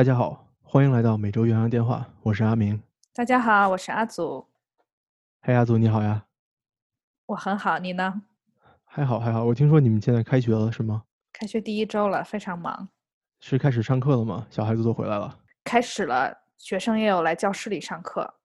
[0.00, 2.82] 大家好，欢迎来到每周远洋电话，我是阿明。
[3.12, 4.46] 大家好，我是阿祖。
[5.42, 6.24] 嘿，阿祖你好呀。
[7.26, 8.22] 我很好，你呢？
[8.86, 9.44] 还好还好。
[9.44, 11.02] 我听说你们现在开学了是吗？
[11.34, 12.88] 开学第一周了，非常忙。
[13.40, 14.46] 是开始上课了吗？
[14.48, 15.38] 小孩子都回来了。
[15.64, 18.36] 开始了，学生也有来教室里上课。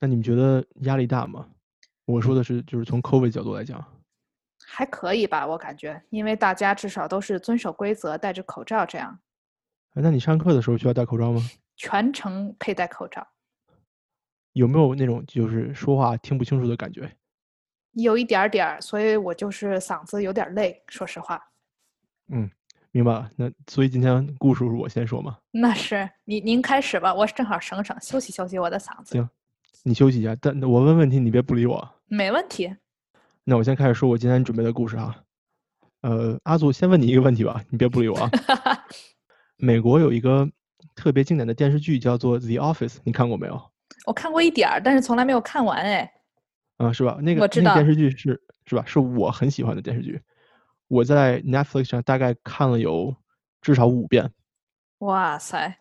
[0.00, 1.46] 那你们觉得压力大吗？
[2.06, 3.84] 我说的是，就是从 COVID 角度来讲。
[4.64, 9.18] 还可以吧，我感觉，因为大家至少都是遵守规则，戴着口罩这样。
[9.94, 11.42] 那你上课的时候需要戴口罩吗？
[11.76, 13.26] 全程佩戴口罩。
[14.52, 17.10] 有没有那种就是说话听不清楚的感觉？
[17.92, 21.42] 有一点点儿，所以我就是嗓子有点累，说实话。
[22.28, 22.50] 嗯，
[22.90, 23.30] 明白了。
[23.36, 25.36] 那所以今天故事是我先说吗？
[25.50, 29.12] 那是，您您开始吧，我正好省省休息休息我的嗓子。
[29.12, 29.28] 行，
[29.82, 30.34] 你休息一下。
[30.40, 31.86] 但我问问题，你别不理我。
[32.06, 32.74] 没问题。
[33.44, 35.22] 那我先开始说我今天准备的故事哈。
[36.00, 38.30] 呃，阿祖先问你一个问题吧，你别不理我啊。
[39.62, 40.50] 美国有一个
[40.96, 43.62] 特别经典的电视剧叫做《The Office》，你看过没有？
[44.04, 46.12] 我看过一点儿，但是从来没有看完哎。
[46.78, 47.16] 啊，是吧？
[47.22, 48.82] 那个那个电视剧是是吧？
[48.84, 50.20] 是我很喜欢的电视剧。
[50.88, 53.14] 我在 Netflix 上大概看了有
[53.60, 54.28] 至少五遍。
[54.98, 55.78] 哇塞！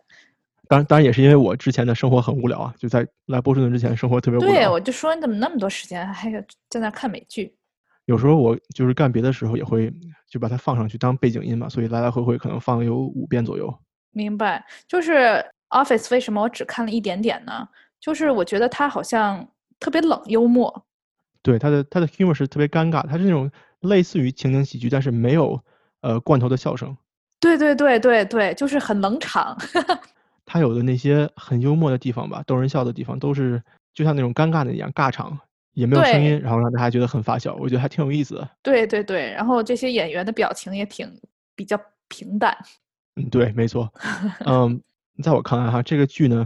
[0.70, 4.52] 当然，当然也是因为我之前的生活很无聊啊，就在来波士顿之前生活特别无聊。
[4.52, 7.56] 对，我就说你怎么那么多时间还有在那看美剧？
[8.05, 9.94] 有时候我就是干别的时候也会
[10.27, 13.73] 就把它放上去当背景音嘛，所以来来回回可能放有五遍左右。
[14.11, 17.67] 明白，就是 Office 为什么我只看了一点点呢？
[17.99, 19.47] 就是我觉得它好像
[19.79, 20.85] 特别冷幽默。
[21.41, 25.59] 对，它的它的 humor 是特别尴尬，它是那种类似于情景喜剧，但是没有
[26.02, 26.97] 呃罐头的笑声。
[27.39, 29.57] 对对对对对，就是很冷场。
[30.45, 33.63] 它有的那些很幽默的地方吧，逗人笑的地方，都是
[33.94, 35.39] 就像那种尴尬的一样尬场。
[35.73, 38.50] 也没有声音，然后让大家觉得很发笑，我觉得还挺有意思的。
[38.62, 41.09] 对对对，然后这些演员的表情也挺
[41.56, 41.79] 比较
[42.09, 42.56] 平淡。
[43.16, 43.91] 嗯，对，没错。
[44.46, 44.81] 嗯，
[45.23, 46.46] 在我看来哈，这个剧呢，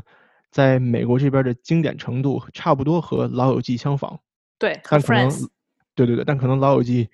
[0.52, 4.20] 在美国这边的经典程度差不多和《老友记》相仿。
[4.60, 5.30] 对，但可能，
[5.96, 7.06] 对对对，但可能《老友记》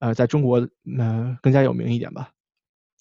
[0.00, 0.56] 呃，在中国
[0.98, 2.30] 呃更加有名一点吧。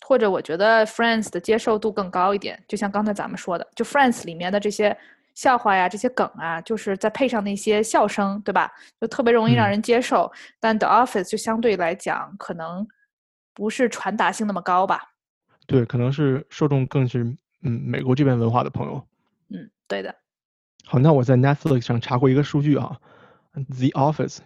[0.05, 4.97] 或者我觉得《Friends》的接受度更高一点，就像刚才咱们说的，就《Friends》里面的这些。
[5.33, 8.71] 笑话呀，这些梗啊，就是再配上那些笑声，对吧？
[9.01, 10.31] 就特别容易让人接受。
[10.59, 12.87] 但 The Office 就相对来讲，可能
[13.53, 15.01] 不是传达性那么高吧？
[15.65, 17.23] 对，可能是受众更是
[17.61, 19.07] 嗯美国这边文化的朋友。
[19.49, 20.13] 嗯，对的。
[20.85, 22.99] 好，那我在 Netflix 上查过一个数据啊
[23.53, 24.39] ，The Office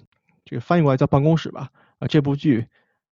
[0.46, 1.70] 这个翻译过来叫办公室吧？
[2.00, 2.68] 啊，这部剧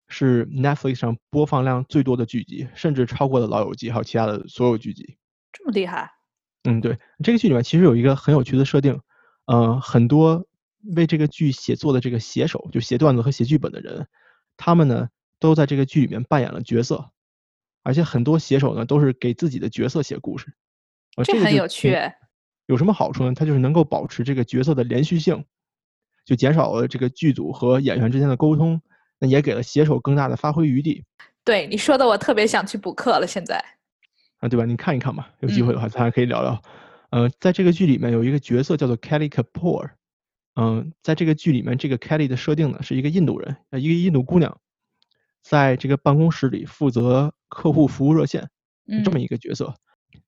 [0.09, 5.17] 是 Netflix 上播放量最多的剧集，甚至超过了《老友记》还有其他的所有剧集。
[5.51, 6.11] 这么厉害？
[6.65, 8.99] 嗯，对，这个剧里面其实有一个很有趣的设定，
[9.47, 10.47] 呃，很多
[10.97, 14.07] 为这个剧写作的这个写手，就写段子和写剧本的人，
[14.57, 15.09] 他们呢
[15.39, 17.11] 都在这个剧里面扮演了角色，
[17.83, 20.55] 而且很多写手呢都是给自己的角色写故事，
[21.25, 21.97] 这很有趣。
[22.67, 23.35] 有什么好处呢？
[23.35, 25.45] 它就是能够保持这个角色的连续性，
[26.25, 28.81] 就减少了这个剧组和演员之间的沟通，
[29.19, 31.05] 那也给了写手更大的发挥余地。
[31.45, 33.63] 对你说的，我特别想去补课了，现在。
[34.45, 34.67] 啊，对吧？
[34.67, 36.63] 你看一看吧，有机会的话，咱还可以聊聊。
[37.09, 39.93] 呃，在这个剧里面有一个角色叫做 Kelly Kapoor，
[40.55, 44.61] 嗯，在这个剧里面，这个 Kelly 的设定呢是一个印度人，呃，一个印度姑娘，
[45.43, 48.51] 在这个办公室里负责客户服务热线，
[49.03, 49.75] 这么一个角色。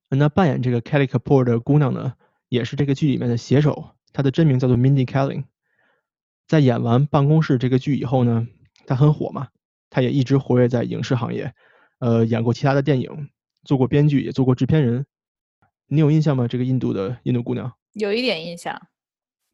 [0.08, 2.14] 那扮演这个 Kelly Kapoor 的姑娘呢，
[2.48, 5.44] 也是这个剧里面的写手，她的真名叫做 Mindy Kaling。
[6.48, 8.48] 在演完《办公室》这个剧以后呢，
[8.86, 9.48] 她很火嘛，
[9.90, 11.52] 她也一直活跃在影视行业，
[11.98, 13.28] 呃，演过其他的电影。
[13.66, 15.04] 做过编剧，也做过制片人，
[15.86, 16.48] 你有印象吗？
[16.48, 18.88] 这个印度的印度姑娘，有一点印象。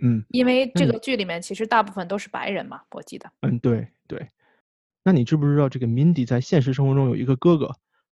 [0.04, 3.32] 嗯，因为这个剧里面其实大部分都是白人嘛，我记得。
[3.40, 4.28] 嗯，对对。
[5.04, 7.76] 那你知不知道这个 Mindy 在现实生活中有一个哥哥，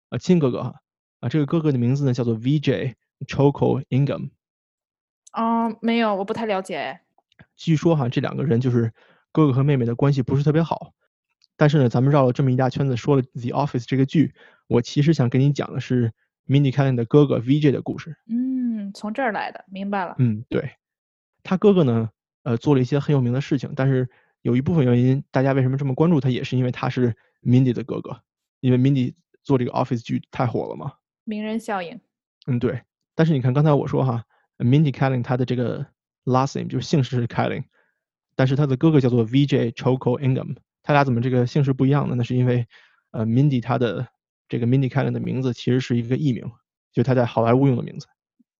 [0.09, 0.75] 啊，亲哥哥哈，
[1.19, 2.93] 啊，这个哥哥的名字呢叫做 VJ
[3.27, 4.29] Choco Ingham。
[5.31, 6.99] 嗯，没有，我不太了解。
[7.55, 8.93] 据说哈，这两个人就是
[9.31, 10.93] 哥哥和妹妹的关系不是特别好。
[11.57, 14.33] 但是呢，咱们绕了这么一大圈子，说了《The Office》这个剧，
[14.67, 16.11] 我其实想跟你讲的是
[16.47, 18.15] Mindy Kaling 的哥哥 VJ 的故事。
[18.27, 20.15] 嗯，从这儿来的，明白了。
[20.19, 20.71] 嗯，对，
[21.43, 22.09] 他哥哥呢，
[22.43, 24.09] 呃，做了一些很有名的事情，但是
[24.41, 28.21] 有一部分原因，大家为什么这么关注他，也是因为他是 Mindy 的哥哥，
[28.59, 29.13] 因为 Mindy
[29.43, 30.93] 做这个 Office 剧太火了嘛。
[31.23, 31.99] 名人效应。
[32.47, 32.81] 嗯，对。
[33.15, 34.25] 但是你看刚才我说哈
[34.57, 35.85] ，Mindy Kaling 他的这个
[36.25, 37.63] last name 就是姓氏是 Kaling，
[38.35, 40.57] 但是他的哥哥叫做 VJ Choco Ingham。
[40.87, 42.13] 他俩怎么这个姓氏不一样呢？
[42.15, 42.67] 那是因为，
[43.09, 44.07] 呃，Mindy 他的
[44.47, 46.51] 这个 Mindy Kaling 的名字其实是一个艺名，
[46.93, 48.05] 就他在好莱坞用的名字。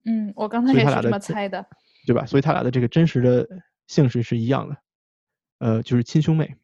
[0.06, 1.64] 嗯，我刚才也是这么猜的，
[2.08, 2.26] 对吧？
[2.26, 3.48] 所以他俩的这个真实的
[3.86, 4.78] 姓氏是一样的，
[5.60, 6.56] 呃，就是亲兄妹。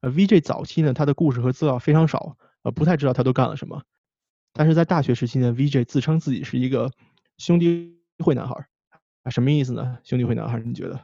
[0.00, 3.82] 呃，VJ 早期呢，他的故事和资料非常少，呃，不太知道他都干了什么。
[4.54, 6.90] 但是在大学时期呢，VJ 自称自己是一个
[7.36, 8.68] 兄弟会男孩儿
[9.22, 9.98] 啊，什么意思呢？
[10.02, 10.98] 兄弟会男孩儿，你觉得？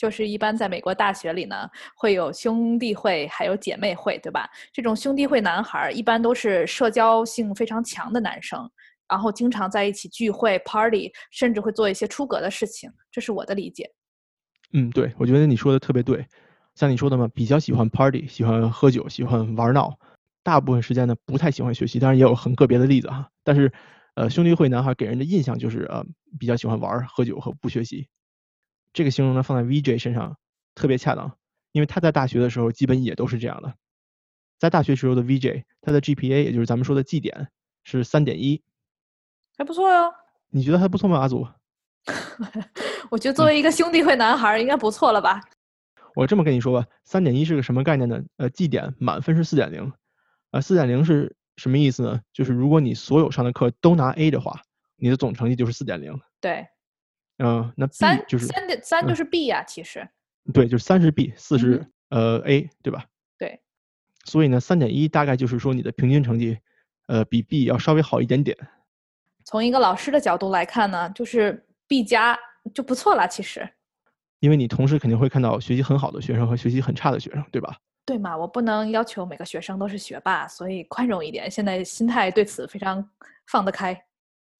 [0.00, 4.48] 就是一般在美国大学里呢，会有兄弟会，还有姐妹会，对吧？
[4.72, 8.66] 这种兄弟会男孩儿一般都是社交性非常强的男生，
[9.06, 13.90] 然后经常在一起聚会、party，甚至会做一些出格的事情，这是我的理解。
[14.72, 16.24] 嗯，对，我觉得你说的特别对。
[16.74, 19.92] 像你说的嘛，比较喜欢 party，喜欢喝酒，喜欢玩闹，
[20.42, 23.28] 大部分时间呢不太喜欢学习，当然也有很个别的例子哈。
[23.44, 23.70] 但是，
[24.14, 26.02] 呃，兄弟会男孩给人的印象就是呃
[26.38, 28.08] 比较喜欢玩、喝酒和不学习。
[28.92, 30.36] 这个形容呢放在 VJ 身上
[30.74, 31.36] 特别恰当，
[31.72, 33.74] 因为他在大学的时候基本也都是这样的。
[34.58, 37.48] 在大学时候的 VJ，他的 GPA 也就是咱们说的绩点
[37.82, 38.62] 是三点一，
[39.56, 40.12] 还不错哟。
[40.50, 41.46] 你觉得还不错吗，阿祖？
[43.10, 45.40] 我觉得作为一个兄弟会男孩，应该不错了吧？
[46.14, 48.20] 我这么跟你说吧，三点一是个什么概念呢？
[48.36, 49.92] 呃，绩点满分是四点零，
[50.50, 52.20] 呃，四点零是什么意思呢？
[52.32, 54.60] 就是如果你所有上的课都拿 A 的话，
[54.96, 56.20] 你的总成绩就是四点零。
[56.40, 56.66] 对。
[57.42, 60.06] 嗯，那 B 就是三点三就是 B 呀，其实。
[60.52, 63.04] 对，就是三是 B，四是呃 A，对吧？
[63.38, 63.60] 对。
[64.24, 66.58] 所以呢，三点一大概就是说你的平均成绩，
[67.06, 68.56] 呃，比 B 要稍微好一点点。
[69.44, 72.38] 从一个老师的角度来看呢，就是 B 加
[72.74, 73.68] 就不错了，其实。
[74.40, 77.76] 因为你同时肯定会看到学习很好的学生和学习很差的学生，对吧？
[78.04, 81.50] 对嘛，我不能要求每个学生都是学霸，所以宽容一点。
[81.50, 83.08] 现在心态对此非常
[83.46, 83.98] 放得开。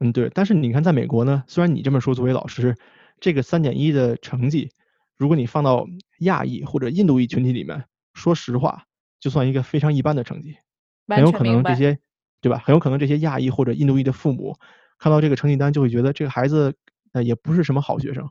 [0.00, 2.74] 嗯，对，但是你看，在美国呢，虽然你这么说，作为老师，
[3.20, 4.70] 这个三点一的成绩，
[5.18, 5.86] 如果你放到
[6.20, 8.86] 亚裔或者印度裔群体里面，说实话，
[9.20, 10.56] 就算一个非常一般的成绩，
[11.06, 11.98] 很有可能这些，
[12.40, 12.56] 对吧？
[12.64, 14.56] 很有可能这些亚裔或者印度裔的父母
[14.98, 16.74] 看到这个成绩单，就会觉得这个孩子，
[17.12, 18.30] 呃，也不是什么好学生，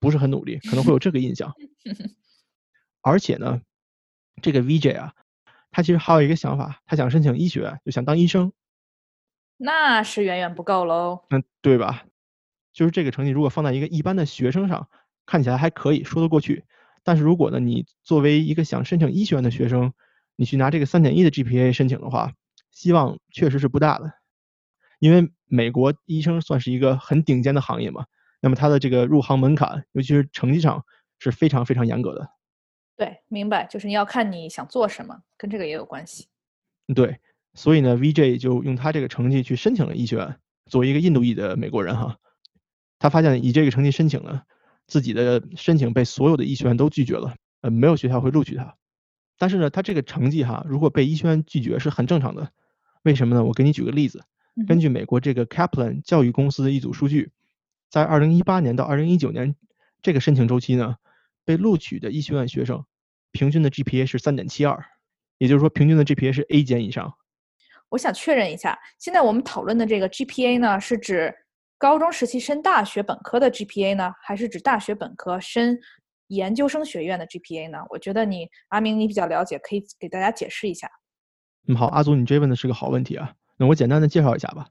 [0.00, 1.54] 不是很努力，可能会有这个印象。
[3.00, 3.62] 而且呢，
[4.42, 5.14] 这个 VJ 啊，
[5.70, 8.52] 他其实还有一个想法，他想申请医学，就想当医生。
[9.62, 11.22] 那是远远不够喽。
[11.28, 12.04] 嗯，对吧？
[12.72, 14.88] 就是这个成绩，如果放在一个一般的学生上，
[15.26, 16.64] 看起来还可以说得过去。
[17.02, 19.92] 但是如果呢，你作为一个想申请医学院的学生，
[20.36, 22.32] 你去拿这个三点一的 GPA 申请的话，
[22.70, 24.10] 希望确实是不大的。
[24.98, 28.06] 因为美国医生算是一个很顶尖的行业嘛，
[28.40, 30.86] 那么它的这个入行门槛，尤其是成绩上
[31.18, 32.30] 是非常非常严格的。
[32.96, 36.28] 对，明白，就是你要看你想做什么，跟这个也有关系。
[36.94, 37.20] 对。
[37.54, 40.36] 所以呢，VJ 就用他这个成绩去申请了医学院。
[40.66, 42.18] 作为一个印度裔的美国人哈，
[43.00, 44.42] 他发现以这个成绩申请呢，
[44.86, 48.76] 自己的申请被所有的医学院都拒绝了，呃，没有学校会录取他。
[49.36, 52.52] 但是呢，他这个成绩哈，如果被医学院拒绝是很正常的。
[53.02, 53.42] 为什么呢？
[53.42, 54.22] 我给你举个例子，
[54.68, 57.32] 根据美国这个 Kaplan 教育公司的一组数据，
[57.88, 59.56] 在2018年到2019年
[60.02, 60.96] 这个申请周期呢，
[61.44, 62.84] 被录取的医学院学生
[63.32, 64.78] 平均的 GPA 是3.72，
[65.38, 67.14] 也就是说平均的 GPA 是 A 减以上。
[67.90, 71.34] 我想确认一下，现在我们讨论的这个 GPA 呢，是指
[71.76, 75.76] 高中时期升大学本科的 GPA 呢，还是指大学本科升
[76.28, 77.78] 研究生学院的 GPA 呢？
[77.90, 80.88] 我觉得你阿明你比较了解，可以给大家解释一下。
[81.66, 83.34] 嗯，好，阿祖，你这问的是个好问题啊。
[83.56, 84.68] 那我简单的介绍一下吧。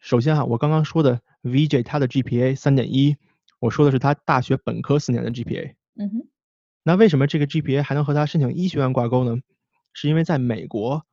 [0.00, 3.16] 首先哈，我刚刚说的 VJ 他的 GPA 三点一，
[3.60, 5.74] 我说的是他大学本科四年的 GPA。
[6.00, 6.28] 嗯哼。
[6.82, 9.36] 那为什么这个 GPA 还能和他申请医学院挂钩呢？
[9.92, 11.04] 是因为在美国。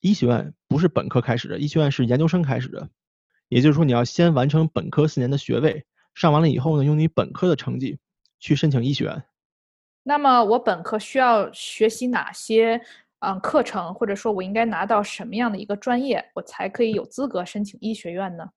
[0.00, 2.88] 医学院不是本科开始的，医学院是研究生开始的，
[3.48, 7.98] 也就是说你要先完成本科四年的学位，上完了以后呢，用你本科的成绩
[8.38, 9.24] 去申请医学院。
[10.04, 12.80] 那么我本科需要学习哪些
[13.18, 18.50] 嗯课程，或者说我应该拿到什么样的一个专业，我才可以有资格申请医学院呢？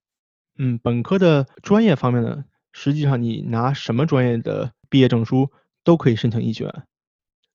[0.60, 5.50] 嗯，本科的专业方面呢，实际上你拿什么专业的毕业证书
[5.84, 6.84] 都可以申请医学院，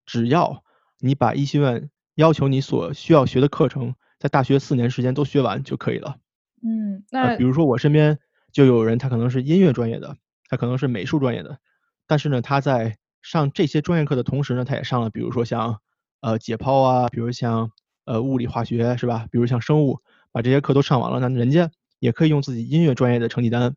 [0.05, 0.65] 只要
[0.99, 1.89] 你把医学院。
[2.17, 6.17] 要求你所需要学的课程在大学四年时间都学完就可以了。
[6.63, 8.19] 嗯，那比如说我身边
[8.51, 10.17] 就有人，他可能是音乐专业的，
[10.49, 11.59] 他可能是美术专业的，
[12.07, 15.81] 但是呢，他在上这些专业课的同时呢，他也上了，比如说像
[16.21, 17.71] 呃解剖啊，比如像
[18.07, 19.27] 呃物理化学是吧？
[19.31, 20.01] 比如像生物，
[20.33, 23.77] 把这些课都上完了，那人家也可以用自己音乐专业的成绩单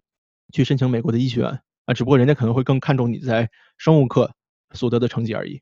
[0.54, 4.34] 去申请美国的医学院啊，只不过人家可能会更看重你在生物课
[4.72, 5.62] 所得的成绩而已。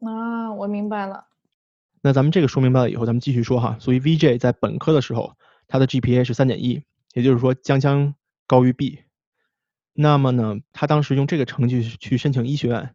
[0.00, 1.26] 啊，我明白了。
[2.04, 3.76] 那咱们这个说明白了以后，咱们继续说哈。
[3.80, 5.36] 所以 VJ 在本科的时候，
[5.68, 6.82] 他的 GPA 是三点一，
[7.14, 8.14] 也就是说将将
[8.48, 8.98] 高于 B。
[9.94, 12.94] 那么呢，他当时用这个成绩去申请医学院，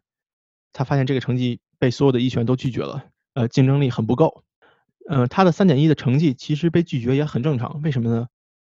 [0.74, 4.44] 他发现这个成绩被所有的医学院都拒绝了，呃，竞争力很不够。
[5.08, 8.28] 呃，他的三点一的成绩其实被拒绝也很正常，为什么呢？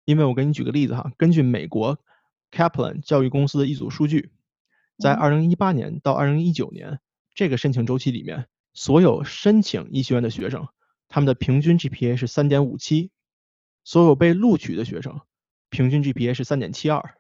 [0.06, 1.98] 因为我给你举个例子哈，根据美国
[2.52, 4.30] Kaplan 教育公司的一组数据，
[5.00, 7.00] 在二零一八年到二零一九年
[7.34, 8.46] 这个申请周期里面。
[8.80, 10.70] 所有申请医学院的学生，
[11.10, 13.12] 他们的平均 GPA 是三点五七，
[13.84, 15.20] 所有被录取的学生
[15.70, 17.16] 平均 GPA 是三点七二。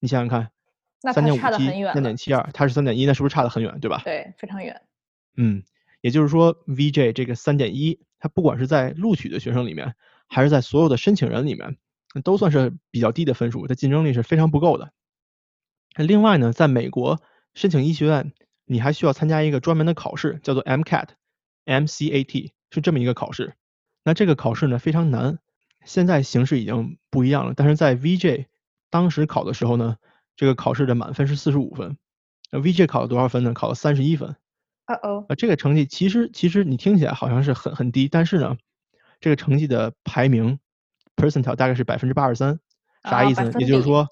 [0.00, 0.50] 你想想看，
[1.14, 4.02] 三点五七、三点七二，他是三点一，那是不是差得很远，对吧？
[4.04, 4.82] 对，非常远。
[5.36, 5.62] 嗯，
[6.00, 9.94] 也就是说，VJ 这个三点一，它不管是在录取的学生里面，
[10.26, 11.76] 还是在所有的申请人里面，
[12.24, 14.90] 都算是比较低的分数，它竞争力是非常不够的。
[15.94, 17.22] 另外呢，在美国
[17.54, 18.32] 申请医学院，
[18.66, 23.54] 你还需要参加一个专门的考试，叫做 MCAT，MCAT 是这么一个考试。
[24.04, 25.38] 那这个考试呢非常难，
[25.84, 27.54] 现在形势已经不一样了。
[27.56, 28.46] 但是在 VJ
[28.90, 29.96] 当时考的时候呢，
[30.36, 31.96] 这个考试的满分是四十五分，
[32.50, 33.54] 那 VJ 考了多少分呢？
[33.54, 34.36] 考了三十一分。
[34.84, 38.56] 啊哦，啊这个成绩其实其实你听起来好像是很很低，但是呢，
[39.20, 40.58] 这个成绩的排名
[41.16, 42.58] percentile 大概是百分之八十三，
[43.04, 43.52] 啥意思呢？
[43.58, 44.08] 也就是说。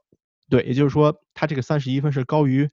[0.51, 2.71] 对，也就是说，他这个三十一分是高于，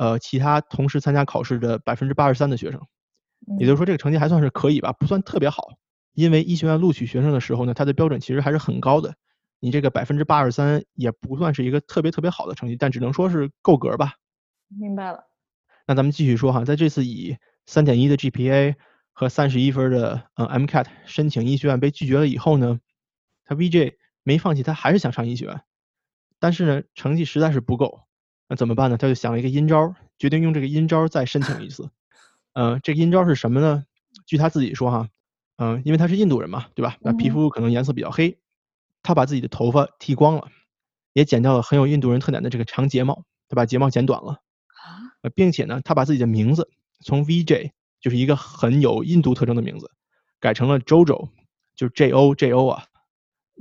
[0.00, 2.80] 呃，其他同时参加考试的百分之八十三的学生，
[3.58, 5.74] 也就是说，这个成绩还算是可以吧，不算特别好。
[6.14, 9.14] 因为医学院录取学生的时候呢，它的标准其实还是很高的，
[9.58, 14.14] 你这个百分之八十三也不算是一个特别特别好的成绩，但只能说是够格吧。
[14.68, 15.22] 明白了。
[15.86, 18.76] 那咱们继续说哈，在这次以三点一的 GPA
[19.12, 22.80] 和三十一分的呃 MCAT 申请医学院被拒绝了以后呢，
[23.44, 25.60] 他 VJ 没放弃，他还是想上医学院。
[26.38, 28.04] 但是呢，成绩实在是不够，
[28.50, 28.96] 那怎么办呢？
[28.96, 31.88] 他就想了一个阴招，决定用这个阴招再申请一次。
[32.52, 33.84] 嗯，这个阴招是什么呢？
[34.26, 35.08] 据他自己说哈，
[35.56, 36.96] 嗯，因为他是印度人嘛，对吧？
[37.00, 38.36] 那皮肤可能颜色比较黑，
[39.04, 40.48] 他把自己的头发剃光了，
[41.12, 44.40] 也剪掉了很有印度人特点的这个长睫毛，他把睫毛剪短了，
[45.22, 46.68] 啊，并且呢，他把自己的名字
[47.04, 49.92] 从 VJ 就是一个很有印度特征的名字，
[50.40, 51.28] 改成了 JoJo，
[51.76, 52.86] 就是 J O J O 啊。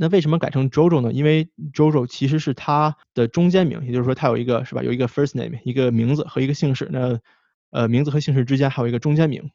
[0.01, 1.11] 那为什么改成 JoJo 呢？
[1.11, 6.87] 因为 JoJo 其实是他的中间名，也就是说他有一个是吧，有一个 first name，一个名字和一个姓氏。
[6.89, 7.19] 那
[7.71, 9.51] 呃名字和姓氏之间还有一个中间名，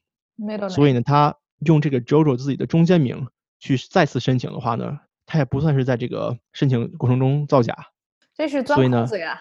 [0.69, 3.27] 所以呢，他用这个 JoJo 自己的中间名
[3.59, 7.75] 去再次申请的话呢，他也不算是在这个申请过程中造假。
[8.35, 9.41] 这是钻空子呀！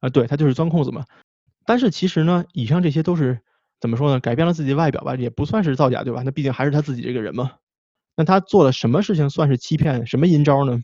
[0.00, 1.04] 啊，对他就是钻空子嘛。
[1.64, 3.38] 但是其实呢，以上这些都是
[3.80, 4.18] 怎么说呢？
[4.18, 6.22] 改变了自己的外表吧，也不算是造假，对吧？
[6.24, 7.52] 那毕竟还是他自己这个人嘛。
[8.16, 10.06] 那他做了什么事情算是欺骗？
[10.06, 10.82] 什么阴招呢？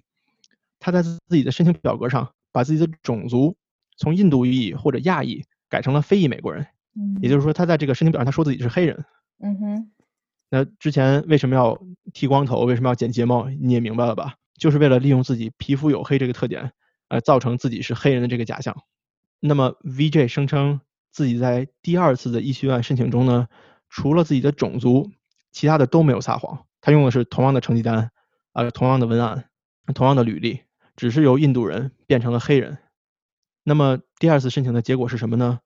[0.81, 3.57] 他在自己的申请表格上把自己的种族
[3.97, 6.67] 从印度裔或者亚裔改成了非裔美国人。
[6.95, 9.05] 嗯，也就是说，他在这个申请表上他说自己是黑人。
[9.41, 9.91] 嗯哼。
[10.51, 11.79] 那之前为什么要
[12.15, 12.65] 剃光头？
[12.65, 13.49] 为什么要剪睫毛？
[13.51, 14.35] 你也明白了吧？
[14.59, 16.73] 就是为了利用自己皮肤黝黑这个特点，
[17.09, 18.75] 呃，造成自己是黑人的这个假象。
[19.41, 20.81] 那么 VJ 声称
[21.13, 23.49] 自己在第二次的医学院申请中呢，
[23.91, 25.13] 除了自己的种族，
[25.53, 26.65] 其他的都没有撒谎。
[26.81, 28.11] 他用的是同样的成绩单，
[28.53, 29.49] 啊，同样的文案，
[29.95, 30.61] 同样的履历，
[30.97, 32.79] 只是由印度人变成了黑人。
[33.65, 35.61] 那么第二次申请的结果是什么呢？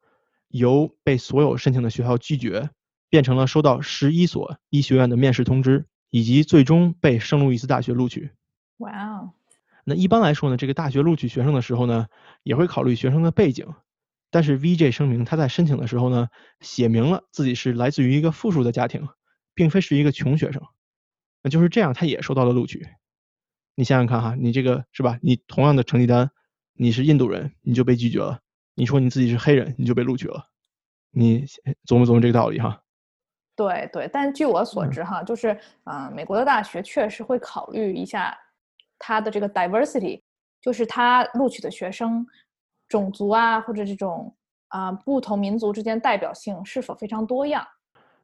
[0.49, 2.71] 由被所有申请的学校拒绝，
[3.09, 8.31] 变成了收到十一所医学院的面试通知，以及最终被圣路易斯大学录取。
[8.78, 9.31] 哇哦！
[9.85, 12.07] 那一般来说呢，这个大学录取学生的时候呢，
[12.42, 13.66] 也会考虑学生的背景。
[14.31, 16.28] 但是 VJ 声明他在申请的时候呢，
[16.61, 19.09] 写明了自己是来自于一个富庶的家庭，
[19.54, 20.62] 并非是一个穷学生。
[21.42, 22.87] 那就是这样，他也收到了录取。
[23.75, 25.18] 你想想看哈，你这个是吧？
[25.22, 26.30] 你同样的成绩单，
[26.75, 28.38] 你是印度人，你就被拒绝了；
[28.75, 30.49] 你说你自己是黑人，你就被录取了。
[31.11, 31.44] 你
[31.87, 32.82] 琢磨琢磨这个道理哈。
[33.54, 38.37] 对对，但据我所知哈，就是啊，美国的大学确实会考虑一下
[38.99, 40.22] 他的这个 diversity，
[40.61, 42.26] 就是他录取的学生
[42.88, 44.34] 种族啊，或者这种
[44.68, 47.66] 啊不同民族之间代表性是否非常多样。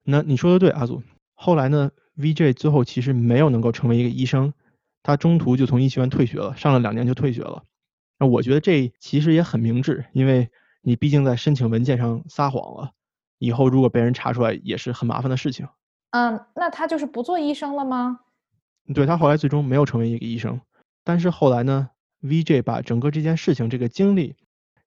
[0.02, 1.02] 那你说的对，阿祖。
[1.34, 4.52] 后来呢？VJ 最后其实没有能够成为一个医生，
[5.02, 7.64] 他中途就从医学院退学了，上了两年就退学了。
[8.18, 10.50] 那我觉得这其实也很明智，因为
[10.82, 12.90] 你毕竟在申请文件上撒谎了，
[13.38, 15.68] 以后如果被人查出来也是很麻烦的事情。
[16.10, 18.20] 嗯，那他就是不做医生了吗？
[18.92, 20.60] 对他后来最终没有成为一个医生，
[21.04, 21.90] 但是后来呢
[22.22, 24.34] ，VJ 把整个这件事情这个经历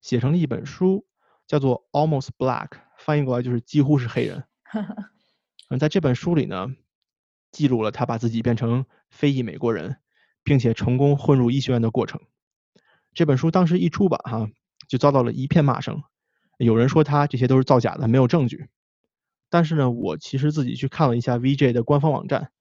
[0.02, 1.06] 写成了一本书，
[1.48, 4.44] 叫做 Almost Black，翻译过来就是几乎是黑人。
[5.70, 6.76] 嗯，在这本书里呢。
[7.52, 9.98] 记录了他把自己变成非裔美国人，
[10.44, 12.22] 并且成功混入医学院的过程。
[13.14, 14.50] 这本书当时一出版，哈，
[14.88, 16.02] 就遭到了一片骂声。
[16.58, 18.68] 有人说他这些都是造假的，没有证据。
[19.50, 22.52] 但是呢，我其实自己去看了一下 VJ 的官方网站，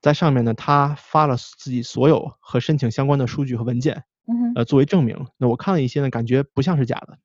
[0.00, 4.04] 在上面呢，他发了自己所有和申请相关的数据和文件，
[4.54, 5.26] 呃，作为证明。
[5.38, 7.18] 那我看了一些呢，感觉不像是假的。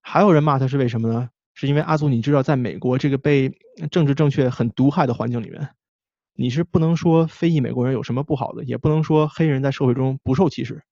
[0.00, 1.30] 还有人骂他是为什么呢？
[1.54, 3.56] 是因为阿祖，你知道，在美国这个被
[3.90, 5.70] 政治正确很毒害的环境里面。
[6.36, 10.82] 你是不能说非裔美国人有什么不好的，也不能说黑人在社会中不受歧视，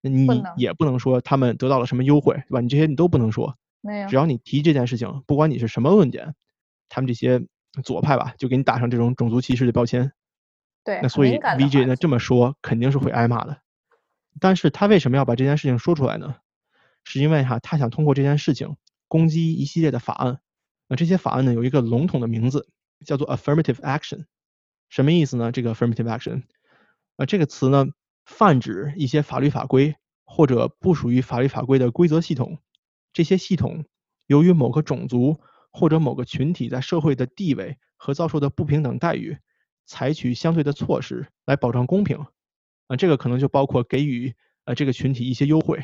[0.00, 2.60] 你也不能说他们得到了什么优惠，对吧？
[2.60, 3.56] 你这些你都不能说。
[3.80, 4.08] 没有。
[4.08, 6.34] 只要你提这件事情，不管你是什么论点，
[6.88, 7.42] 他们这些
[7.84, 10.12] 左派吧，就给你打上这种种族歧视的标签。
[10.84, 13.58] 对，那所以 VJ 话题呢这么说肯定是会挨骂的。
[14.40, 16.36] 但是他为什么要把这件事情说出来呢？
[17.04, 18.76] 是因为哈，他想通过这件事情
[19.08, 20.40] 攻击一系列的法案。
[20.88, 22.68] 那这些法案呢有一个笼统的名字，
[23.04, 24.24] 叫做 affirmative action。
[24.92, 25.50] 什么意思呢？
[25.50, 26.42] 这个 affirmative action，
[27.16, 27.86] 呃，这个词呢
[28.26, 29.96] 泛指一些法律法规
[30.26, 32.58] 或者不属于法律法规的规则系统。
[33.10, 33.86] 这些系统
[34.26, 39.38] 由于某个种族或者某个群体在社会的地位和遭受的不平等待遇，
[39.86, 42.26] 采取相对的措施来保障公平。
[42.88, 44.34] 啊，这个可能就包括给予
[44.66, 45.82] 呃这个群体一些优惠。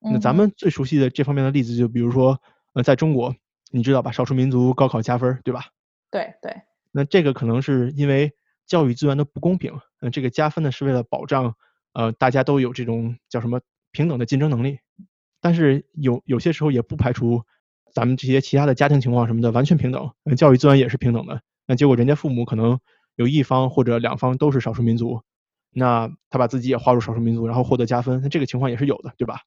[0.00, 3.36] 那咱们最熟悉的这方面的例子，就比如说呃在中国，
[3.70, 5.66] 你知道吧，少数民族高考加分，对吧？
[6.10, 8.32] 对对，那这个可能是因为
[8.68, 11.56] 教育资源的不公平，嗯，这个加分呢是为了保障
[11.94, 13.60] 呃大家都有这种叫什么
[13.90, 14.78] 平等的竞争能力，
[15.40, 17.42] 但是有有些时候也不排除
[17.92, 22.78] 咱们这些其他的家庭情况什么的完全平等，嗯，教育资源也是平等的，那结果人家父母可能
[23.16, 25.22] 有一方或者两方都是少数民族，
[25.70, 29.40] 那他把自己也划入少数民族，然后获得加分，那这个情况也是有的，对吧？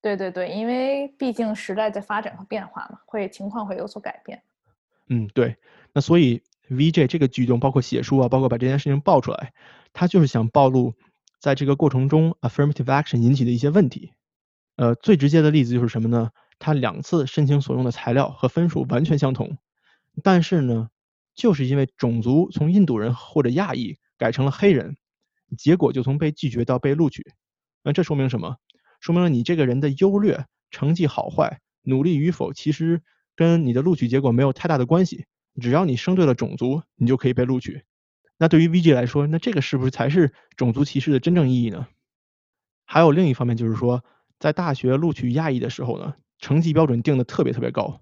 [0.00, 4.40] 对对对，因为毕竟时代在发展和变化嘛，会情况会有所改变。
[5.08, 5.56] 嗯，对。
[5.92, 9.52] 那所以 VJ 这个举动，包括写书啊，包括把这件事情爆出来，
[9.92, 10.94] 他就是想暴露
[11.40, 14.12] 在这个过程中 affirmative action 引起的一些问题。
[14.76, 16.30] 呃，最直接的例子就是什么呢？
[16.58, 19.58] 他两次申请所用的材料和分数完全相同，
[20.22, 20.90] 但是呢，
[21.34, 24.96] 就是因为种族从印度人或者亚裔改成了黑人，
[25.56, 27.24] 结果就从被拒绝到被录取。
[27.82, 28.56] 那这说明什么？
[29.00, 33.02] 说明了你这个人的优劣、成绩好坏、努力与否，其实
[33.36, 35.26] 跟你的录取结果没有太大的关系。
[35.60, 37.82] 只要你生对了种族，你就可以被录取。
[38.36, 41.88] 那对于 VG 来说，那这个是不是才是种族歧视的真正意义呢？
[42.84, 44.04] 还有另一方面就是说，
[44.38, 48.00] 在大学录取亚裔的时候呢，成绩标准定的特别特别高；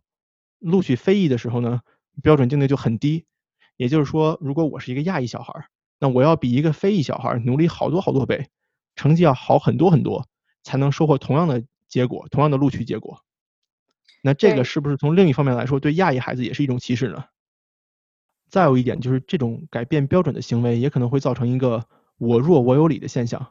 [0.59, 1.81] 录取非裔的时候呢，
[2.23, 3.25] 标准定的就很低。
[3.77, 5.67] 也就是说，如果我是一个亚裔小孩儿，
[5.99, 8.49] 那我要比一个非裔小孩儿努力好多好多倍，
[8.95, 10.27] 成绩要好很多很多，
[10.63, 13.23] 才能收获同样的结果，同样的录取结果。
[14.23, 17.25] 那这个是不是从另一方面来说，对亚裔孩子也是一种歧视呢？
[18.49, 21.85] 再有一点就是，这种改变标准的行为也可能会造成一个
[22.19, 23.47] “我弱我有理”的现象。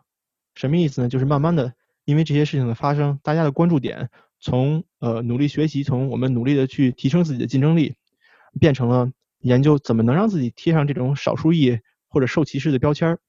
[0.56, 1.10] 什么意思呢？
[1.10, 1.74] 就是慢慢的，
[2.06, 7.96] 因为这些事情的发生，大家的关注点从呃努力学习，从我们努力的去提升自己的竞争力，
[8.60, 11.78] 变成了研究怎么能让自己贴上这种少数裔
[12.08, 13.20] 或者受歧视的标签儿。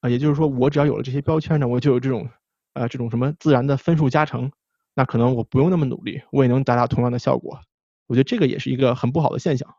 [0.00, 2.28] 啊，也就是说，我只要有了这些标签呢，我就有这种
[2.72, 4.52] 啊、这种什么自然的分数加成，
[4.94, 7.60] 那可能我不用那么努力，我也能达到同样的效果。
[8.06, 9.74] 我觉得这个也是一个很不好的现象。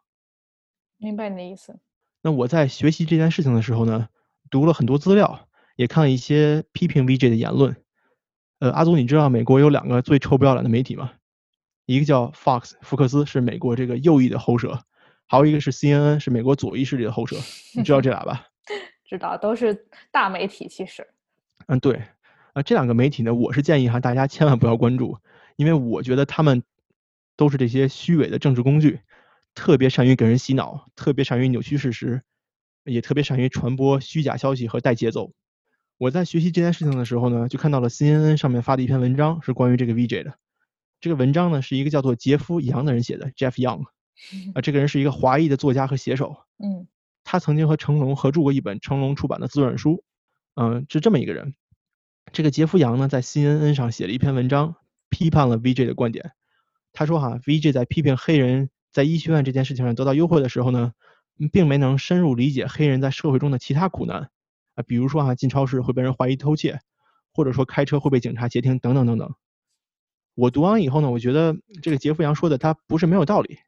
[1.02, 1.80] 明白你的意思。
[2.22, 4.08] 那我在学习这件事情的时候呢，
[4.52, 7.76] 读了很多资料，也看了一些批评 VJ 的言论。
[8.60, 11.14] 呃，阿祖，你知道美国有两个最臭不要脸的媒体吗？
[11.88, 14.84] 一个叫 Fox 福克斯，是美国这个右翼的喉舌，
[15.26, 17.36] 还有一个是 CNN，是美国左翼势力的喉舌。
[17.76, 18.46] 你知道这俩吧？
[19.04, 21.08] 知道都是大媒体，其实
[21.66, 22.04] 嗯，对，
[22.54, 25.18] 啊，这两个媒体呢，我是建议哈大家千万不要关注，
[25.56, 26.62] 因为我觉得他们
[27.36, 29.00] 都是这些虚伪的政治工具，
[29.54, 32.24] 特别善于给人洗脑，特别善于扭曲事实，
[32.86, 35.34] 也特别善于传播虚假消息和带节奏。
[35.98, 40.36] 我在学习这件事情的时候呢，就看到了 CNN 上面发的一篇文章，是关于这个 VJ 的。
[41.00, 43.86] 这个文章呢是一个叫做杰夫·杨的人写的，Jeff Young，
[44.54, 46.88] 啊，这个人是一个华裔的作家和写手，嗯
[47.24, 50.04] 他曾经和成龙合著过一本成龙出版的自传书，
[50.56, 51.54] 嗯、是这么一个人。
[52.34, 54.76] 这个杰夫·杨呢，在 CNN 上写了一篇文章，
[55.10, 56.32] 批判了 VJ 的观点。
[56.94, 60.94] 他说哈，VJ 在批评黑人在医学院这件事情上得到优惠的时候呢，
[61.52, 64.30] 并没能深入理解黑人在社会中的其他苦难
[64.76, 66.80] 啊，比如说哈，进超市会被人怀疑偷窃，
[67.34, 69.34] 或者说开车会被警察截停等等等等。
[70.36, 73.60] 我读完以后呢，我觉得这个杰夫·杨说的他不是没有道理，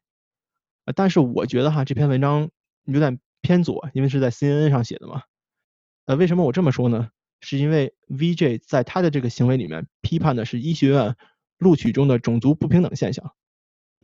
[0.84, 2.50] 啊，但是我觉得哈这篇文章
[2.84, 5.22] 有点偏左，因为是在 CNN 上写的嘛。
[6.06, 7.10] 呃，为什么我这么说呢？
[7.40, 11.14] 是因为 VJ 在他的这个行为里面批判的是医学院
[11.58, 13.34] 录取中的种族不平等现象。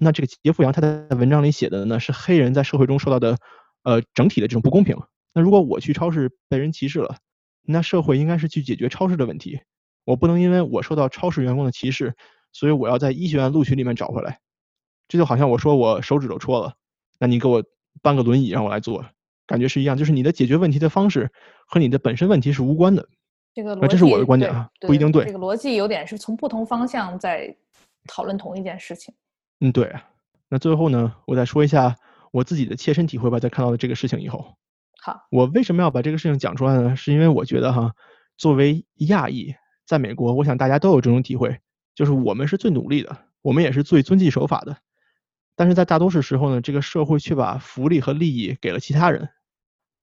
[0.02, 3.36] 那这个杰夫·杨他在文章里写的呢是黑人在社会中受到的
[3.82, 4.96] 呃整体的这种不公平。
[5.34, 7.18] 那如果我去超市被人歧视了，
[7.62, 9.60] 那社会应该是去解决超市的问题，
[10.04, 12.16] 我不能因为我受到超市员工的歧视，
[12.50, 14.40] 所以我要在医学院录取里面找回来。
[15.06, 16.72] 这就好像我说我手指头戳了，
[17.18, 17.62] 那你给我
[18.00, 19.04] 搬个轮椅让我来做，
[19.46, 21.30] 感觉是一样，就是你的解决问题的方式
[21.66, 23.06] 和你的本身问题是无关的。
[23.52, 27.54] 这个逻辑，这是我的观点啊不一定对这个逻辑有点是从不同方向在
[28.06, 29.14] 讨论同一件事情。
[29.60, 29.94] 嗯，对。
[30.48, 31.96] 那最后呢，我再说一下
[32.32, 34.56] 我自己的切身体会吧，在看到了这个事情以后，
[35.00, 36.96] 好，我为什么要把这个事情讲出来呢？
[36.96, 37.92] 是因为我觉得哈，
[38.36, 39.54] 作为亚裔，
[39.86, 41.60] 在美国，我想大家都有这种体会，
[41.94, 44.78] 就是我们是最努力的，我们也是最遵纪守法的，
[45.54, 49.28] 但是在大多数时候呢，这个社会却把福利和利益给了其他人。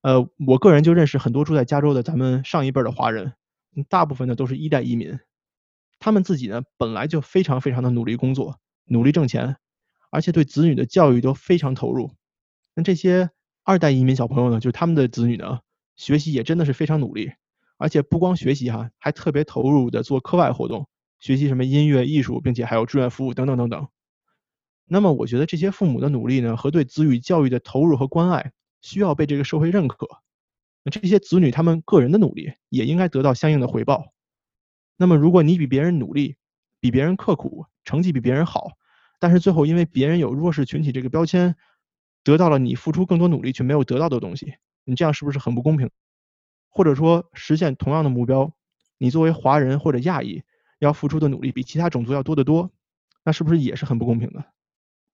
[0.01, 3.33] 呃，我个人就认识很多住在加州的咱们上一辈的华人，
[3.89, 5.19] 大部分呢都是一代移民，
[5.99, 9.57] 他们自己呢本来就非常非常的努力工作，努力挣钱，
[10.09, 12.11] 而且对子女的教育都非常投入。
[12.73, 13.29] 那这些
[13.63, 15.59] 二代移民小朋友呢，就是他们的子女呢，
[15.95, 17.31] 学习也真的是非常努力，
[17.77, 20.87] 而且不光学习哈，还特别投入的做课外活动，
[21.19, 23.87] 学习什么音乐、艺术，并且还有志愿服务等等等等。
[24.85, 28.51] 那么我觉得这些父母的努力呢，和对子女教育的投入和关爱。
[28.79, 30.07] 需要被这个社会认可，
[30.83, 34.13] 那这些子女他们个人的努力也应该得到相应的回报。
[34.95, 36.37] 那么如果你比别人努力，
[36.79, 38.67] 比别人刻苦，成绩比别人好，
[39.19, 41.55] 但是最后因为别人有弱势群体这个标签，
[42.23, 45.89] 得到了你付出更多努力却没有得到的东西，你这样是不是很不公平？
[46.69, 48.51] 或者说实现同样的目标，
[48.97, 50.43] 你作为华人或者亚裔
[50.79, 52.69] 要付出的努力比其他种族要多得多，
[53.23, 54.43] 那是不是也是很不公平的？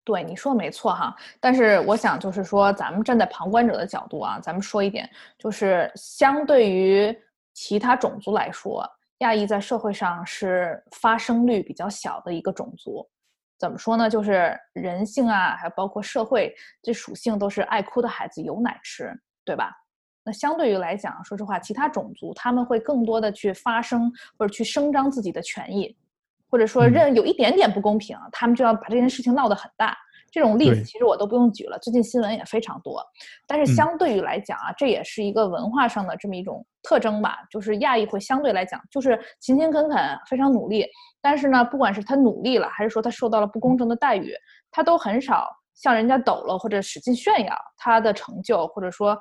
[0.06, 7.17] 对你说的没错哈，但是我想就是说，咱们站在旁观者的角度啊，咱们说一点，就是相对于
[7.54, 8.86] 其他种族来说，
[9.24, 13.10] 亚裔在社会上是发生率比较小的一个种族。
[13.58, 14.10] 怎么说呢？
[14.10, 19.12] 就是人性啊，还包括社会这属性都是爱哭的孩子有奶吃，
[19.46, 19.72] 对吧？
[20.26, 25.96] 那相对于来讲，说实话，其他种族他们会更多的去发声或者去声张自己的权益。
[26.50, 29.98] 或者说认有一点点不公平，他们就要把这件事情闹得很大。
[30.30, 33.04] 这种例子其实我都不用举了，最近新闻也非常多。
[33.48, 39.98] 但是相对于来讲啊，这也是一个文化上的这么一种特征吧，就是亚裔会相对来讲就是勤勤恳恳，
[40.30, 40.86] 非常努力。
[41.22, 44.36] 但是呢，不管是他努力了，还是说他受到了不公正的待遇，
[44.69, 49.17] 他都很少向人家抖了或者使劲炫耀他的成就，或者说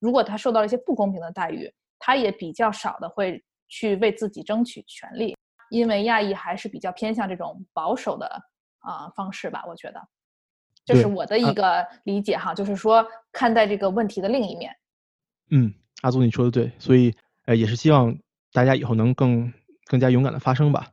[0.00, 5.34] 如果他受到了一些不公平的待遇，他也比较少的会去为自己争取权利。
[5.70, 8.26] 因为亚裔还是比较偏向这种保守的
[8.78, 10.00] 啊方式吧，我觉得，
[10.84, 14.74] 这是我的一个理解哈，就是说看待这个问题的另一面。
[15.50, 17.14] 嗯，阿祖你说的对，所以
[17.46, 18.16] 呃也是希望
[18.52, 19.52] 大家以后能更
[19.86, 20.86] 更加勇敢的发声吧。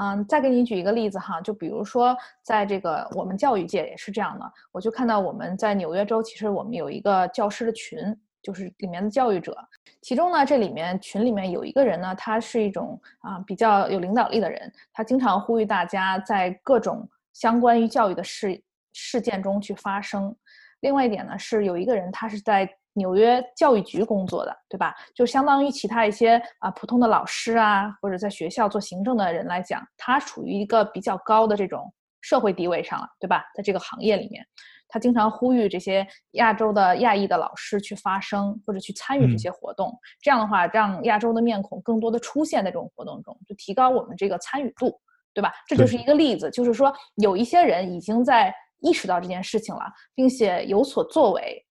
[0.00, 7.98] 嗯，再给你举一个例子哈，就比如说在这个我们教育界也是这样的，我就看到我们在纽约州，其实我们有一个教师的群。
[8.42, 9.54] 就是里面的教育者，
[10.00, 18.58] 其中呢，这里面群里面有一个人呢，他是一种啊比较有领导力的人，他经常呼吁大家在各种相关于教育的事
[18.94, 20.34] 事件中去发声。
[20.80, 24.94] 另外一点呢，是有一个人他是在纽约教育局工作的，对吧？
[25.14, 33.44] 就相当于其他一些啊普通的老师啊，或者在学校做行政的人来讲，他处于一个比较高的这种社会地位上了，对吧？
[33.54, 34.44] 在这个行业里面。
[34.92, 45.00] 他经常呼吁这些亚洲的亚裔的老师去发声或者去参与这些活动，这样的话让亚洲的面孔更多的出现在这种活动中，就提高我们这个参与度，
[45.32, 45.52] 对吧？
[45.68, 51.64] 这就是一个例子，就是说有一些人已经在意识到这件事情了，并且有所作为，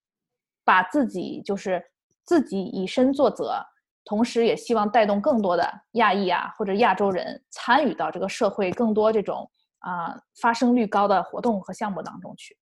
[0.69, 1.83] 把自己就是
[2.23, 3.59] 自己以身作则，
[4.05, 12.55] 同时也希望带动更多的亚裔啊或者亚洲人参与到这个社会更多这种啊发生率高的活动和项目当中去。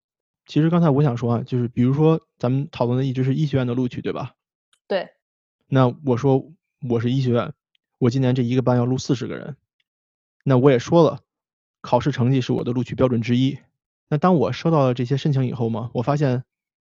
[0.45, 4.31] 其实刚才我想说啊，就是比如说咱们讨论的一直是医学院的录取，对吧？
[4.87, 5.09] 对。
[5.67, 6.49] 那我说
[6.89, 7.51] 我是医学院，
[7.97, 9.57] 我今年这一个班要录四十个人，
[10.45, 11.19] 那我也说了，
[11.81, 13.59] 考试成绩是我的录取标准之一。
[14.07, 16.45] 那当我收到了这些申请以后嘛，我发现，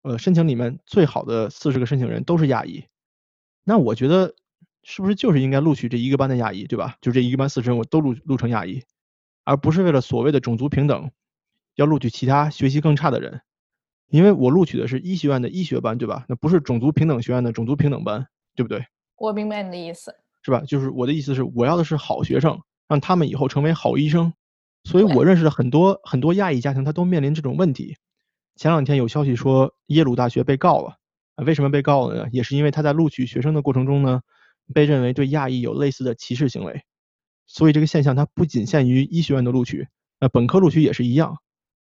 [0.03, 2.85] 呃，申请里面最好的四十个申请人都是亚裔，
[3.63, 4.35] 那我觉得
[4.83, 6.95] 是不是就是应该录取这一个班的亚裔，对吧？
[7.01, 8.83] 就这一个班四十人我都录录成亚裔，
[9.43, 11.09] 而不是为了所谓的种族平等。
[11.75, 13.41] 要录取其他学习更差的人，
[14.09, 16.23] 因为我录取的是医学院的医学班，对吧？
[16.29, 18.85] 那不是种族平等学院的种族平等班，对不对？
[19.17, 20.61] 我明白你的意思，是吧？
[20.67, 24.33] 就是我的意思是，我要的是好学生，让他们以后成为好医生。
[24.83, 27.97] 所以我认识的很多很多亚裔家庭，他都面临这种问题。
[28.55, 30.97] 前两天有消息说耶鲁大学被告了，
[31.35, 32.29] 啊，为什么被告了呢？
[32.31, 34.21] 也是因为他在录取学生的过程中呢，
[34.73, 36.83] 被认为对亚裔有类似的歧视行为。
[37.45, 39.87] 所以这个现象它不仅限于医学院的录取，
[40.19, 41.37] 那本科录取也是一样。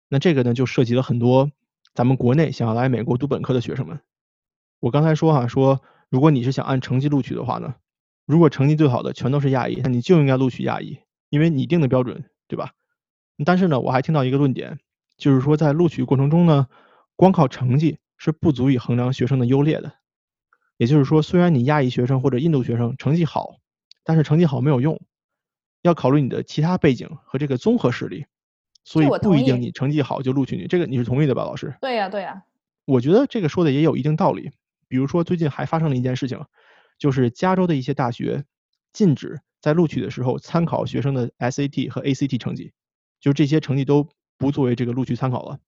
[0.09, 1.51] 那这个呢，就涉及了很多
[1.95, 4.01] 咱们国内想要来美国读本科的学生们。
[4.81, 7.75] 我刚才说哈，说如果你是想按成绩录取的话呢，
[8.25, 12.73] 如果成绩最好的全都是亚裔，那你就应该录取亚裔，因为你定的标准，对吧？
[13.45, 14.79] 但是呢，我还听到一个论点，
[15.19, 16.69] 就是说在录取过程中呢，
[17.17, 19.93] 光靠成绩是不足以衡量学生的优劣的。
[20.79, 23.57] 也就是说，虽然你亚裔学生或者印度学生成绩好，
[24.05, 25.01] 但是成绩好没有用，
[25.83, 28.27] 要考虑你的其他背景和这个综合实力。
[28.85, 31.77] 所以不一定你成绩好就录取你，这个你是同意的吧，老师？
[31.81, 32.45] 对呀，对呀。
[32.87, 34.51] 我觉得这个说的也有一定道理。
[34.87, 36.47] 比如说最近还发生了一件事情，
[36.97, 38.45] 就是加州的一些大学
[38.93, 42.73] 禁止在录取的时候参考学生的 SAT 和 ACT 成绩，
[43.21, 45.59] 就这些成绩都不作为这个录取参考了。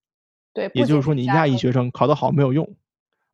[0.54, 2.76] 对，也就是说你亚裔学生考得好没有用。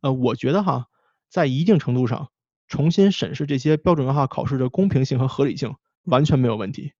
[0.00, 0.86] 呃，我觉得哈，
[1.28, 2.30] 在一定程度上
[2.66, 6.92] 重新审视这些标准化考试的公平性和合理性，完全没有问题。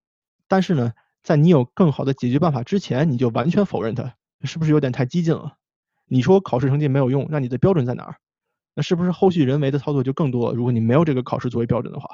[0.49, 5.57] 但是呢，在你有更好的解决办法之前，你就完全否认它，是不是有点太激进了？
[6.07, 8.17] 你说考试成绩没有用，那你的标准在哪儿？
[8.75, 10.55] 那是不是后续人为的操作就更多了？
[10.55, 12.07] 如果你没有这个考试作为标准的话，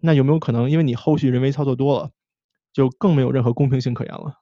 [0.00, 2.10] 那有没有可能，因为你后续人为操作多了，
[2.72, 4.34] 就更没有任何公平性可言了？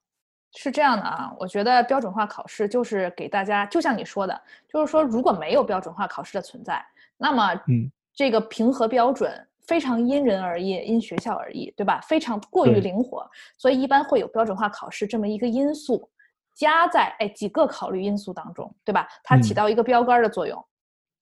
[0.56, 6.84] 是这样的啊，我觉得标准化考试就是给大家，就像你说的，就是说如果没有标准化考试的存在，
[7.16, 9.30] 那么嗯，这个评核标准
[9.66, 12.00] 非常因人而异，因学校而异，对吧？
[12.08, 16.10] 非常过于灵活，所以一般会有标准化考试这么一个因素
[16.54, 19.06] 加在哎几个考虑因素当中，对吧？
[19.22, 20.64] 它起嗯到一个标杆儿的作用。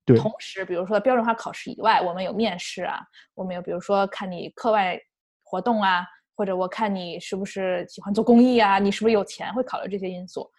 [0.05, 3.01] 对，同时，比如说标准化考试以外，我们有面试啊，
[3.35, 4.97] 我们有比如说看你课外
[5.43, 10.51] 活动啊，或者我看你是不是喜欢做公益啊，你是不是有钱，会考虑这些因素。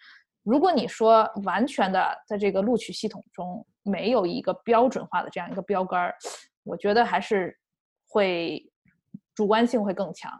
[0.44, 6.16] 如果你说完全的在这个录取系统中没有一个标准化的这样一个标杆儿，
[6.64, 7.58] 我觉得还是
[8.08, 8.64] 会
[9.34, 10.32] 主观性会更强，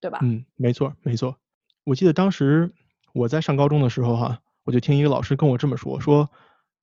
[0.00, 0.18] 对吧？
[0.22, 1.36] 嗯，没错没错。
[1.84, 2.72] 我记得当时
[3.12, 6.30] 我在上高中的时候哈，我就听一个老师跟我这么说，说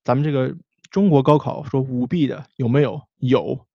[0.03, 0.55] 咱们这个
[0.89, 3.01] 中国高考说舞弊的有没有？
[3.17, 3.67] 有，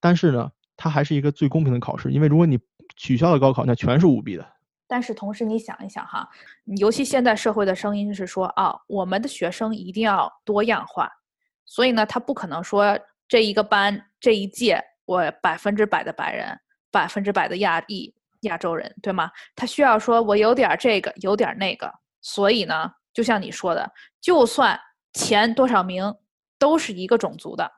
[0.00, 2.58] 但是呢，它还是一个最公平的考试，因为如果你
[3.00, 4.46] 取消了高考，那全是舞弊的。
[4.86, 6.28] 但是同时你想一想哈，
[6.76, 11.10] 尤其现在社会的声音是说啊，我们的学生一定要多样化，
[11.64, 16.60] 所以呢，他不可能说这一个班这一届我百分之百的白人，
[16.90, 19.30] 百分之百的亚裔亚洲人，对吗？
[19.56, 24.78] 他需要说我有点这个，有点那个，所以呢，就像你说的，就算
[25.14, 26.14] 前多少名
[26.58, 27.72] 都是一个种族的，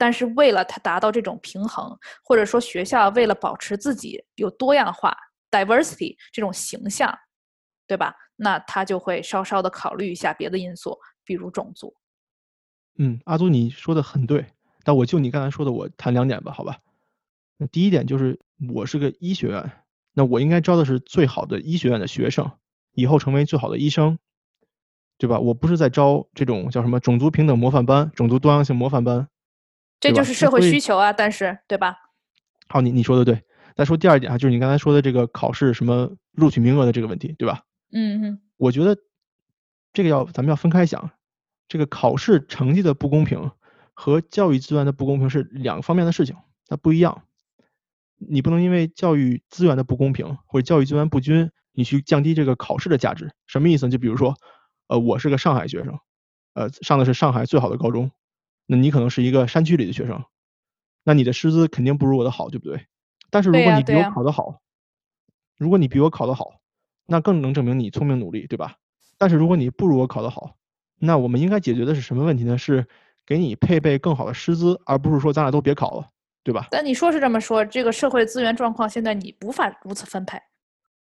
[0.00, 5.14] 但是为了他达到这种平衡，或者说学校为了保持自己有多样化。
[5.52, 7.12] diversity 这种形象，
[7.84, 8.14] 对吧？
[8.36, 11.92] 那他就会稍稍的考虑一下别的因素，比如种族。
[12.98, 14.46] 嗯，阿祖你说的很对，
[14.84, 16.78] 但我就你刚才说的，我谈两点吧，好吧？
[17.56, 18.38] 那第一点就是
[18.72, 19.72] 我是个医学院，
[20.14, 22.48] 那我应该招的是最好的医学院的学生，
[22.92, 24.20] 以后成为最好的医生，
[25.18, 25.40] 对吧？
[25.40, 29.28] 我不是在招这种叫什么种族平等模范班、种族多样性模范班，
[30.00, 31.96] 这就是社会需求啊，但是对吧？
[32.68, 33.42] 好，你你说的对。
[33.76, 37.62] 再说第二点啊，就是你刚才说的这个考试什么录取名额的这个问题，对吧？
[37.92, 38.96] 嗯嗯，我觉得
[39.92, 41.10] 这个要咱们要分开想，
[41.68, 43.50] 这个考试成绩的不公平
[43.94, 46.36] 和教育资源的不公平是两个方面的事情，
[46.66, 47.22] 它不一样。
[48.18, 53.32] 你不能因为教育资源的不公平或者教育资源不均，你去降低这个考试的价值。
[53.46, 53.90] 什么意思呢？
[53.90, 54.34] 就比如说，
[54.88, 55.98] 呃，我是个上海学生，
[56.52, 58.10] 呃，上的是上海最好的高中，
[58.72, 60.22] 那你可能是一个山区里的学生，
[61.02, 62.86] 那你的师资肯定不如我的好，对不对？
[63.28, 64.60] 但是如果你比我考得好，
[65.58, 66.60] 如果你比我考得好，
[67.04, 68.76] 那更能证明你聪明努力，对吧？
[69.18, 70.54] 但是如果你不如我考得好，
[71.00, 72.56] 那我们应该解决的是什么问题呢？
[72.56, 72.86] 是
[73.26, 76.08] 给你配备更好的师资，而不是说咱俩都别考了，
[76.44, 76.68] 对吧？
[76.70, 80.40] 但你说是这么说，这个社会资源状况现在你无法如此分配，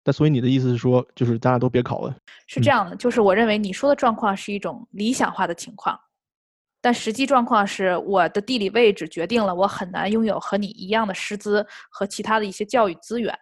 [0.04, 2.10] 那所以你的意思是说，就是咱俩都别考了？
[2.12, 5.98] 嗯是这样的，就是我认为你说的状况是一种理想化的情况，
[6.86, 13.36] 但实际状况是我的地理位置决定了我很难拥有和你一样的师资和其他的一些教育资源。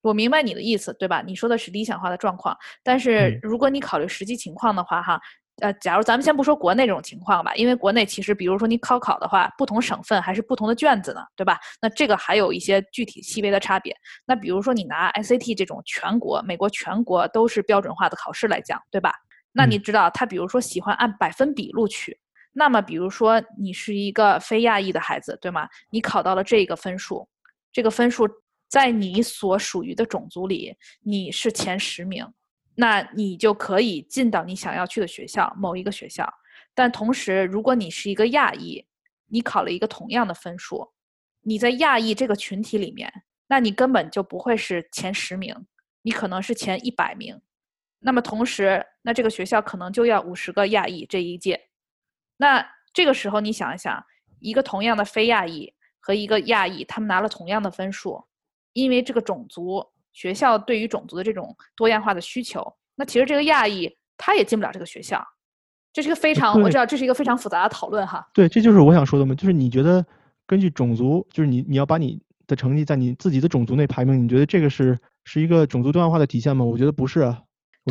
[0.00, 1.22] 我明白你的意思，对吧？
[1.26, 5.20] 你说的是理想化的状况，但是嗯如果你考虑实际情况的话，哈，
[5.60, 11.58] 呃，假如咱们先不说国内这种情况吧，因为国内其实，比如说你高考的话，不同省份还是不同的卷子呢，对吧？
[11.82, 13.94] 那这个还有一些具体细微的差别。
[14.24, 19.12] 那比如说你拿 SAT 这种全国美国全国都是标准化的考试来讲，对吧？
[19.52, 22.18] 那你嗯知道他比如说喜欢按百分比录取，
[22.52, 25.68] 那么比如说你是一个非亚裔的孩子，对吗？
[25.90, 27.28] 你考到了这个分数，
[27.72, 28.28] 这个分数
[28.68, 32.26] 在你所属于的种族里你是前十名，
[32.74, 36.28] 那你就可以进到你想要去的学校某一个学校。
[36.74, 38.84] 但同时，如果你是一个亚裔，
[39.26, 40.92] 你考了一个同样的分数，
[41.42, 43.12] 你在亚裔这个群体里面，
[43.48, 45.54] 那你根本就不会是前十名，
[46.02, 47.40] 你可能是前一百名。
[48.00, 51.69] 那么同时，那这个学校可能就要五十个亚裔这一届。
[52.40, 54.02] 那这个时候你想一想，
[54.38, 58.24] 一个同样的非亚裔和一个亚裔，他们拿了同样的分数，
[58.72, 65.22] 因为这个种族学校对于种族的这种多样化的需求，那其实这个亚裔他也进不了这个学校。
[65.92, 68.26] 这是一个非常，我知道这是一个非常复杂的讨论哈。
[68.32, 70.02] 对，这就是我想说的嘛，就是你觉得
[70.46, 76.64] 根据种族，就是你你要把你的成绩在你自己的种族内排名，你觉得这个是是一个种族多样化的体现吗？
[76.64, 77.42] 我觉得不是啊。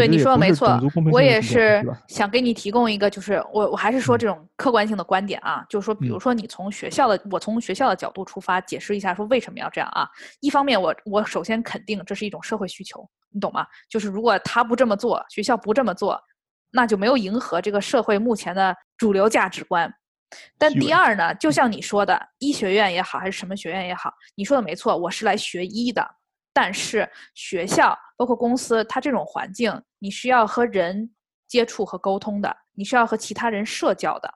[0.04, 0.80] 我对你说的没错
[1.12, 1.84] 我也是？
[2.08, 10.08] 想给你提供一个，就是我我还是说嗯这种客观性的观点啊，就是说，比如嗯说你从学校的，我从学校的角度出发，解释一下说为什么要这样啊。
[10.40, 13.66] 一方面我，我首先肯定这是一种社会需求，你懂吗？
[13.90, 16.20] 就是如果他不这么做，学校不这么做，
[16.72, 19.92] 那就没有迎合这个社会目前的主流价值观。
[20.58, 26.08] 但第二呢，就像你说的，医学院也好，还是什么学院也好，你说的没错，我是来学医的。
[26.54, 31.10] 但是学校包括公司，它这种环境，你需要和人
[31.48, 34.34] 接触和沟通的，你需要和其他人社交的。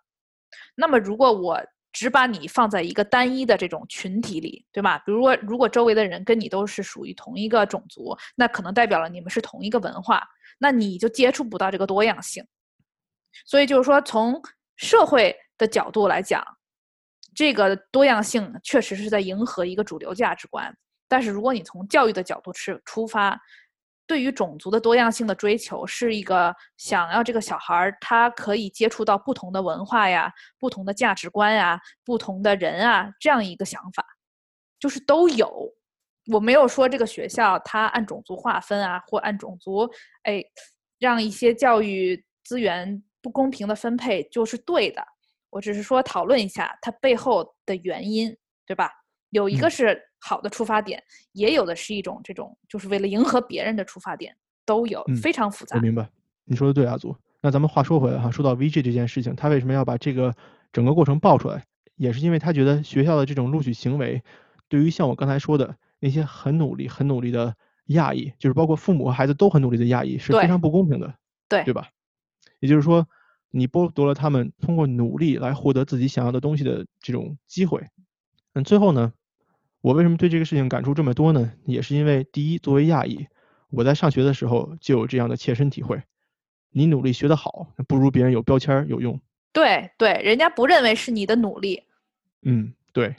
[0.76, 4.98] 那么如果我只把你放在一个单一的这种群体里，对吧？
[5.06, 12.44] 比如说，如果周围的人跟你都是属于同一个种族，那可能代表了你们是同一个文化，那你就接触不到这个多样性。
[13.46, 14.42] 所以就是说，从
[14.76, 16.44] 社会的角度来讲，
[17.36, 20.76] 这个多样性确实是在迎合一个主流价值观。
[21.14, 23.40] 但是如果你从教育的角度出出发，
[24.08, 34.04] 对于种族的多样性的追求，是一个想要这个小孩儿他可以接触到不同的文化呀、不同的价值观呀、不同的人啊这样一个想法，
[34.80, 35.72] 就是都有。
[36.32, 39.88] 我没有说这个学校它按种族划分啊，或按种族
[40.24, 40.44] 哎
[40.98, 45.06] 让一些教育资源不公平的分配就是对的。
[45.52, 48.90] 我只是说讨论一下它背后的原因，对吧？
[49.34, 55.82] 有一个嗯是好的出发点，也有的是一种这种就是为了迎合别人的出发点，都有，嗯非常复杂我。
[55.82, 56.08] 明白，
[56.46, 57.16] 你说的对，阿祖。
[57.42, 60.34] 那咱们话说回来哈，说到 VG 这件事情，他为什么要把这个
[60.72, 61.66] 整个过程爆出来，
[61.98, 64.24] 也是因为他觉得学校的这种录取行为，
[64.70, 67.54] 对于像我刚才说的那些很努力、很努力的
[67.88, 71.14] 亚裔，就是包括父母和孩子都很努力的亚裔，是非常不公平的，
[71.50, 71.90] 对对吧？
[72.60, 73.06] 也就是说，
[73.50, 77.86] 你剥夺了他们通过努力来获得自己想要的东西的这种机会。
[78.54, 79.12] 嗯，最后呢，
[79.84, 81.52] 我为什么对这个事情感触这么多呢？
[81.66, 83.28] 也是因为第一，作为亚裔，
[83.70, 86.02] 我在上学的时候就有这样的切身体会。
[86.70, 89.20] 你努力学得好，不如别人有标签儿有用。
[89.52, 91.84] 对对，人家不认为是你的努力，
[92.44, 93.14] 嗯，对。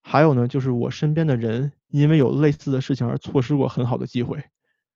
[0.00, 4.42] 还有呢，就是我身边的人因为有类似的事情而错失过很好的机会。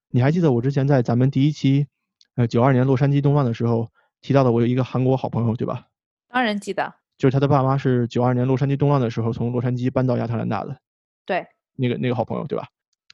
[0.09, 1.88] 你还记得我之前在咱们第一期，
[2.37, 3.90] 呃，九二年洛杉矶动乱的时候
[4.22, 5.88] 提到的，我有一个韩国好朋友，对吧？
[6.28, 6.94] 当然记得。
[7.18, 10.80] 就是他的爸妈是九二年洛杉矶动乱的时候从洛杉矶搬到亚特兰大的
[11.26, 12.68] 对，那个那个好朋友，对吧？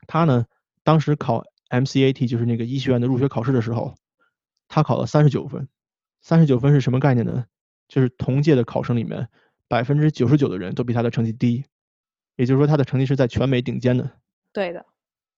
[0.07, 0.47] 他呢，
[0.85, 3.95] 当时考 MCAT 就是那个医学院的入学考试的时候，
[4.69, 5.69] 他考了三十九分。
[6.21, 7.47] 三十九分是什么概念呢？
[7.89, 9.29] 就是同届的考生里面
[9.67, 11.65] 百分之九十九的人都比他的成绩低，
[12.37, 14.09] 也就是说他的成绩是在全美顶尖的。
[14.53, 14.87] 对的，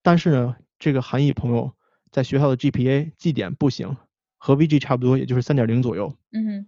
[0.02, 1.72] 但是呢，这个韩裔朋友
[2.10, 3.96] 在学校的 GPA 绩点不行，
[4.36, 6.16] 和 VG 差不多，也就是三点零左右。
[6.32, 6.66] 嗯哼，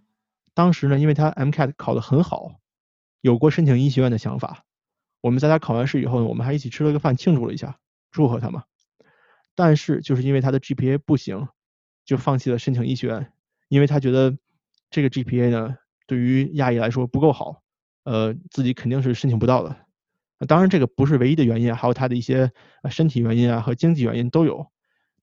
[0.53, 2.59] 当时呢，因为他 MCAT 考得很好，
[3.21, 4.65] 有过申请医学院的想法。
[5.21, 7.79] 我们在他考完试以后呢，我们还一起吃了个饭庆祝了一下，
[8.11, 8.63] 祝贺他嘛。
[9.55, 11.47] 但是就是因为他的 GPA 不行，
[12.05, 13.31] 就放弃了申请医学院，
[13.67, 14.37] 因为他觉得
[14.89, 15.75] 这个 GPA 呢
[16.05, 17.63] 对于亚裔来说不够好，
[18.03, 19.75] 呃，自己肯定是申请不到的。
[20.47, 22.51] 当然这个不是唯一的原因，还有他的一些
[22.89, 24.67] 身体原因啊和经济原因都有。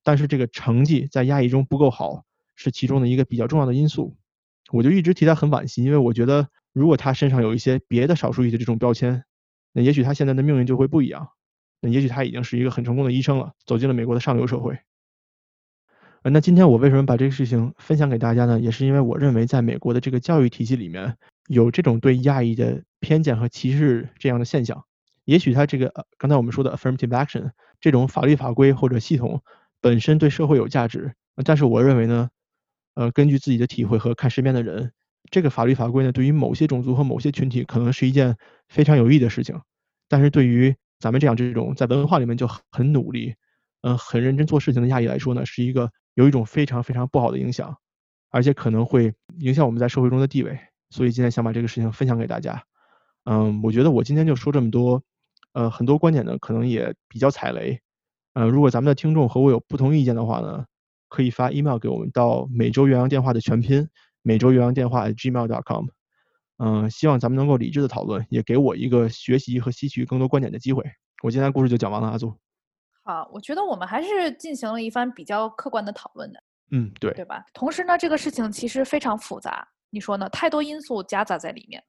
[0.03, 4.17] 但是这个成绩在亚裔中不够好是其中的一个比较重要的因素。
[4.71, 9.23] 我就一直替他很惋惜，因为我觉得如果他身上有一些别的少数裔的这种标签，
[9.75, 11.27] 那也许他现在的命运就会不一样。
[11.81, 14.79] 那也许他已经是一个很成功的医生了，走进了美国的上流社会。
[16.23, 18.59] 那今天我为什么把这个事情分享给大家呢？
[18.59, 24.85] 也是因为我认为在美国的这个教育体系里面有这种对亚裔的偏见和歧视这样的现象。
[25.25, 29.43] 也许他这个刚才我们说的 affirmative action 这种法律法规或者系统
[29.81, 32.29] 本身对社会有价值，但是我认为呢，
[32.95, 34.93] 呃，根据自己的体会和看身边的人，
[35.31, 39.59] 这个法律法规呢，对于某些种族和某些群体可能是一件非常有益的事情，
[40.07, 43.35] 但是对于咱们这样这种在文化里面就很努力，
[43.81, 47.75] 嗯、很认真做事情的亚裔来说呢，是一个有一种非常非常不好的影响，
[48.29, 50.57] 而且可能会影响我们在社会中的地位。
[50.89, 52.63] 所以今天想把这个事情分享给大家。
[53.25, 55.01] 嗯，我觉得我今天就说这么多，
[55.53, 57.79] 呃，很多观点呢可能也比较踩雷，
[58.33, 60.65] 呃，如果咱们的听众和我有不同意见的话呢，
[61.09, 63.89] 可以发 email 给我们到每周岳阳电话的全拼
[64.25, 65.85] 每周岳阳电话 gmail.com。
[66.57, 70.83] 嗯，希望咱们能够理智的讨论，也给我一个学习和吸取更多观点的机会。
[71.21, 72.35] 我今天故事就讲完了，阿祖。
[73.03, 77.45] 好，我觉得我们还是进行了一番比较客观的讨论的，嗯，对，对吧？
[77.53, 80.27] 同时呢，这个事情其实非常复杂，你说呢？
[80.29, 81.83] 太多因素夹杂在里面。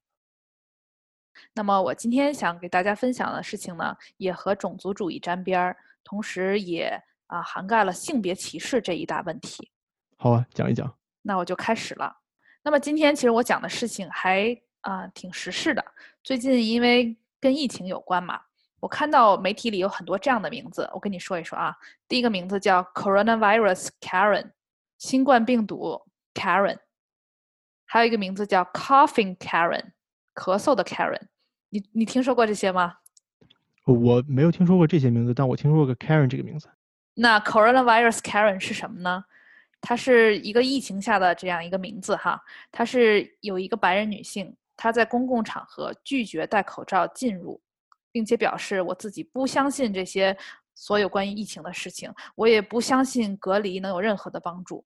[1.54, 9.70] 那么我今天想给大家分享的事情呢，也和种族主义沾边儿，同时也啊涵盖了性别歧视这一大问题。
[10.16, 10.92] 好啊，讲一讲。
[11.22, 12.14] 那我就开始了。
[12.66, 15.84] 那么今天其实我讲的事情还啊、挺时事的。
[16.24, 18.40] 最近因为跟疫情有关嘛，
[18.80, 21.76] 我看到媒体里有很多这样的名字，我跟你说一说啊。
[22.08, 24.50] 第一个名字叫 Coronavirus Karen，
[24.98, 26.02] 新冠病毒
[26.34, 26.78] Karen，
[27.84, 29.92] 还有一个名字叫 Coughing Karen，
[30.34, 31.22] 咳嗽的 Karen。
[31.68, 32.96] 你你听说过这些吗？
[33.84, 36.68] 我没有听说过这些名字，但我听说过 Karen 这个名字。
[37.14, 39.24] 那 coronavirus Karen 是什么呢？
[39.80, 42.40] 它是一个疫情下的这样一个名字哈，
[42.72, 47.60] 她是有一个白人女性她在公共场合拒绝戴口罩进入，
[48.10, 50.36] 并且表示我自己不相信这些
[50.74, 54.84] 所有关于疫情的事情，我也不相信隔离能有任何的帮助。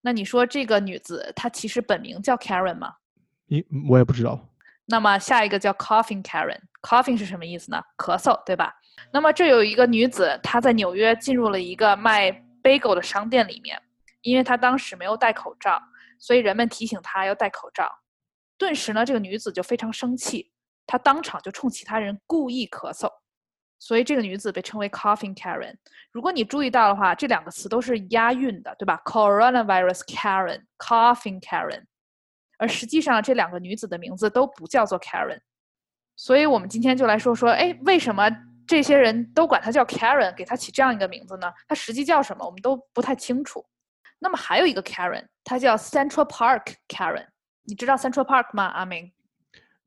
[0.00, 2.94] 那你说这个女子她其实本名叫 Karen 吗？
[3.46, 4.40] 你我也不知道。
[4.86, 7.82] 那么下一个叫 Coughing Karen，Coughing 是什么意思呢？
[7.98, 8.74] 咳嗽，对吧？
[9.12, 12.30] 那么这有一个女子，她在纽约进入了一个卖
[12.68, 13.80] bagel 的商店里面，
[14.20, 15.80] 因为她当时没有戴口罩，
[16.18, 17.90] 所以人们提醒她要戴口罩。
[18.58, 20.52] 顿时呢，这个女子就非常生气，
[20.86, 23.10] 她当场就冲其他人故意咳嗽。
[23.80, 25.76] 所以这个女子被称为 Coughing Karen。
[26.10, 31.84] 如果你注意到的话，这两个词都是押韵的，对吧？Coronavirus Karen，Coughing Karen。
[32.58, 35.40] 而实际上这两个女子的名字都不叫做 Karen。
[36.16, 38.28] 所以我们今天就来说说，哎，为什么
[38.68, 41.50] 这些人都管他叫 Karen，给他起这样一个名字呢？
[41.66, 43.64] 他实际叫什么，我们都不太清楚。
[44.18, 47.26] 那么还有一个 Karen，她叫 Central Park Karen。
[47.64, 48.64] 你知道 Central Park 吗？
[48.66, 49.10] 阿明？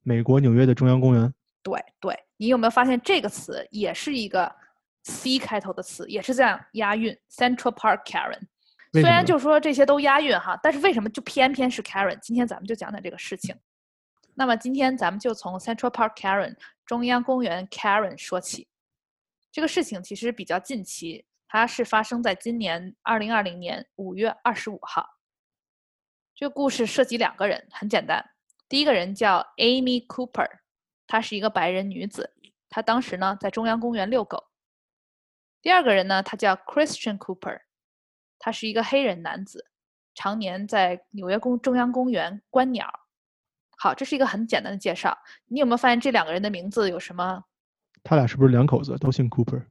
[0.02, 1.32] 美国纽约的中央公园。
[1.62, 4.52] 对对，你有没有发现这个词也是一个
[5.04, 8.42] C 开头的词，也是这样押韵？Central Park Karen，
[8.94, 12.18] 虽然就说这些都押韵哈，但是为什么就偏偏是 Karen？
[12.20, 13.56] 今天咱们就讲讲这个事情。
[14.34, 16.56] 那么今天咱们就从 Central Park Karen
[16.86, 18.68] 中央公园 Karen 说起。
[19.52, 25.06] 这个事情其实比较近期，它是发生在今年二零二零年五月二十五号。
[26.34, 28.32] 这个故事涉及两个人，很简单，
[28.70, 30.50] 第一个人叫 Amy Cooper。
[31.06, 32.34] 她是一个白人女子，
[32.70, 34.48] 她当时呢在中央公园遛狗。
[35.62, 37.62] 第二个人呢，他叫 Christian Cooper，
[38.40, 39.70] 他是一个黑人男子，
[40.16, 42.92] 常年在纽约公中央公园观鸟。
[43.78, 45.16] 好，这是一个很简单的介绍。
[45.46, 47.44] 你有没有发现这两个人的名字有什么？
[48.04, 49.64] 他俩是不是两口子，都姓 Cooper？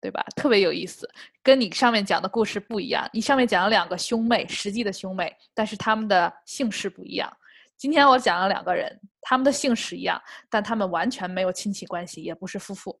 [0.00, 0.24] 对吧？
[0.36, 1.08] 特别有意思，
[1.42, 3.08] 跟你上面讲的故事不一样。
[3.12, 7.34] 你上面讲了两个兄妹，实际的兄妹，但是他们的姓氏不一样。
[7.76, 13.00] 今天我讲了两个人，他们的姓氏一样，但他们完全没有亲戚关系，也不是夫妇，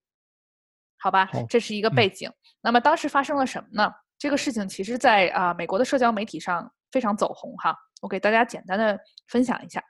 [0.98, 1.28] 好吧？
[1.48, 2.30] 这是一个背景。
[2.60, 3.92] 那么当时发生了什么呢？
[4.18, 7.76] 这个事情其实，在啊美国的社交媒体上非常走红哈。
[8.00, 8.98] 我给大家简单的
[9.28, 9.82] 分享一下。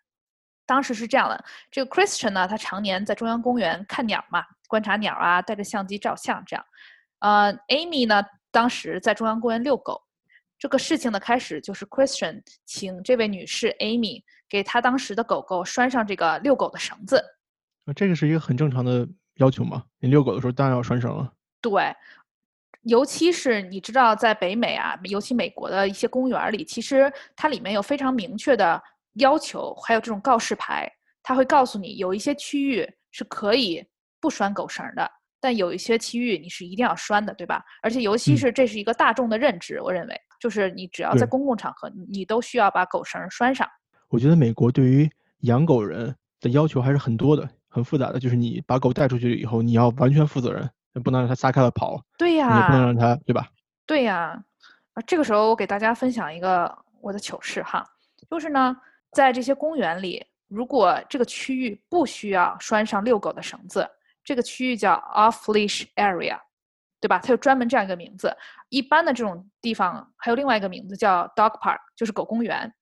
[0.67, 6.67] 当时是这样的，这个 Christian 呢，他常年在中央公园看鸟嘛，观察鸟啊，带着相机照相这样。
[7.21, 10.03] 呃，Amy 呢，当时在中央公园遛狗。
[10.59, 17.23] 这个事情的开始就是 Christian 请这位女士 Amy 给他当时的狗狗拴上这个遛狗的绳子。
[17.85, 19.85] 啊，这个是一个很正常的要求嘛？
[19.99, 21.31] 你遛狗的时候当然要拴绳了。
[21.61, 21.95] 对，
[22.83, 28.83] 尤其是你知道，在北美啊，尤其美国的一些公园里，其实它里面有非常明确的
[29.17, 30.91] 要求，还有这种告示牌，
[31.23, 33.85] 它会告诉你有一些区域是可以
[34.21, 35.11] 不拴狗绳的，
[35.41, 37.62] 但有一些区域你是一定要拴的，对吧？
[37.83, 40.21] 而且尤其是这是一个大众的认知，我认为。
[40.39, 43.67] 就是你只要在公共场合，你都需要把狗绳拴上。
[44.09, 45.11] 我觉得美国对于
[45.41, 48.21] 养狗人的要求还是很多的，很复杂的。
[48.21, 50.71] 就是你把狗带出去以后，你要完全负责任，
[51.03, 51.99] 不能让它撒开了跑。
[52.19, 52.55] 对呀。
[52.55, 53.49] 你不能让它，对吧？
[53.87, 54.39] 对呀。
[54.93, 57.83] 啊，这个时候我给大家分享一个我的糗事哈，
[58.31, 58.77] 就是呢，
[59.13, 63.89] 在这些公园里，如果这个区域不需要拴上遛狗的绳子，
[64.25, 66.39] 这个区域叫 off leash area。
[66.99, 67.21] 对吧？
[67.23, 68.35] 它有专门这样一个名字。
[68.71, 72.73] 一般的这种地方还有另外一个名字叫 dog park，就是狗公园。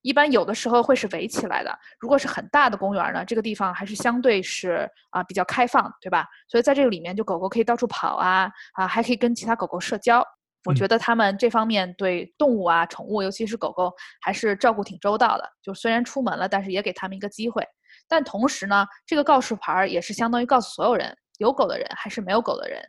[0.00, 1.78] 一般有的时候会是围起来的。
[1.98, 6.26] 如果是很大的公园呢，这个地方还是相对是啊比较开放，对吧？
[6.46, 10.24] 所以在这个里面，就狗狗可以到处跑啊啊，还可以跟其他狗狗社交。
[10.64, 15.48] 我觉得他们这方面对动物啊、宠物，尤其是狗狗，还是照顾挺周到的。
[15.62, 17.66] 就虽然出门了，但是也给他们一个机会。
[18.06, 22.82] 但同时呢，这个告示牌也是相当于告诉所有人，有狗的人还是没有狗的人。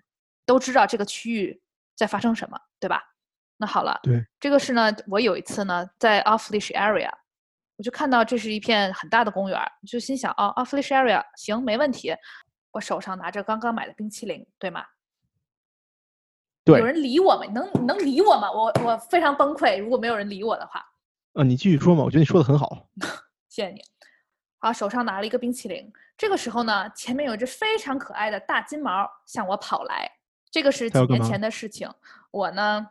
[0.45, 1.61] 都知道这个区域
[1.95, 3.03] 在发生什么，对吧？
[3.57, 7.11] 那好了，对这个是呢，我有一次呢在 off leash area，
[7.77, 12.15] 我就看到这是一片很大的公园，就心想哦 off leash area 行没问题，
[12.71, 14.83] 我手上拿着刚刚买的冰淇淋，对吗？
[16.69, 17.45] 对，有人理我吗？
[17.51, 18.51] 能能理我吗？
[18.51, 20.85] 我我非常崩溃，如果没有人理我的话。
[21.33, 22.89] 啊，你继续说嘛，我觉得你说的很好。
[23.49, 23.81] 谢谢你。
[24.59, 30.11] 好，手上拿了一个冰淇淋，这个时候呢，前面有一只非常可爱的大金毛向我跑来。
[30.51, 31.89] 这个是几年前的事情，
[32.31, 32.85] 我呢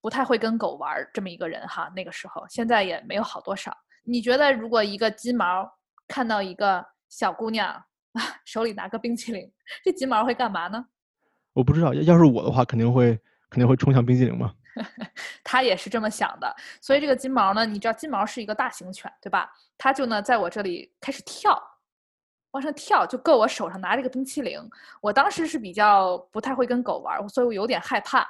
[0.00, 1.90] 不太会跟狗玩这么一个人哈。
[1.94, 3.76] 那个时候，现在也没有好多少。
[4.02, 5.70] 你觉得如果一个金毛
[6.08, 7.84] 看到一个小姑娘啊，
[8.44, 9.48] 手里拿个冰淇淋，
[9.84, 10.84] 这金毛会干嘛呢？
[11.52, 13.18] 我不知道，要是我的话，肯定会
[13.50, 14.52] 肯定会冲向冰淇淋嘛。
[15.44, 19.50] 他也是这么想的，所以这个金毛呢，你知道金毛是一个大型犬，对吧？
[19.76, 21.62] 它就呢在我这里开始跳。
[22.52, 24.60] 往上跳就够我手上拿这个冰淇淋。
[25.00, 28.28] 我当时是比较不太会跟狗玩，所以我有点害怕。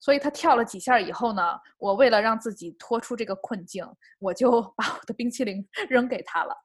[0.00, 1.42] 所以他跳了几下以后呢，
[1.76, 3.86] 我为了让自己脱出这个困境，
[4.18, 6.56] 我就 把我的冰淇淋 扔给他了。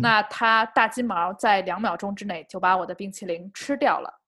[0.00, 4.21] 那他大金毛在两秒钟之内就把我的冰淇淋吃掉了，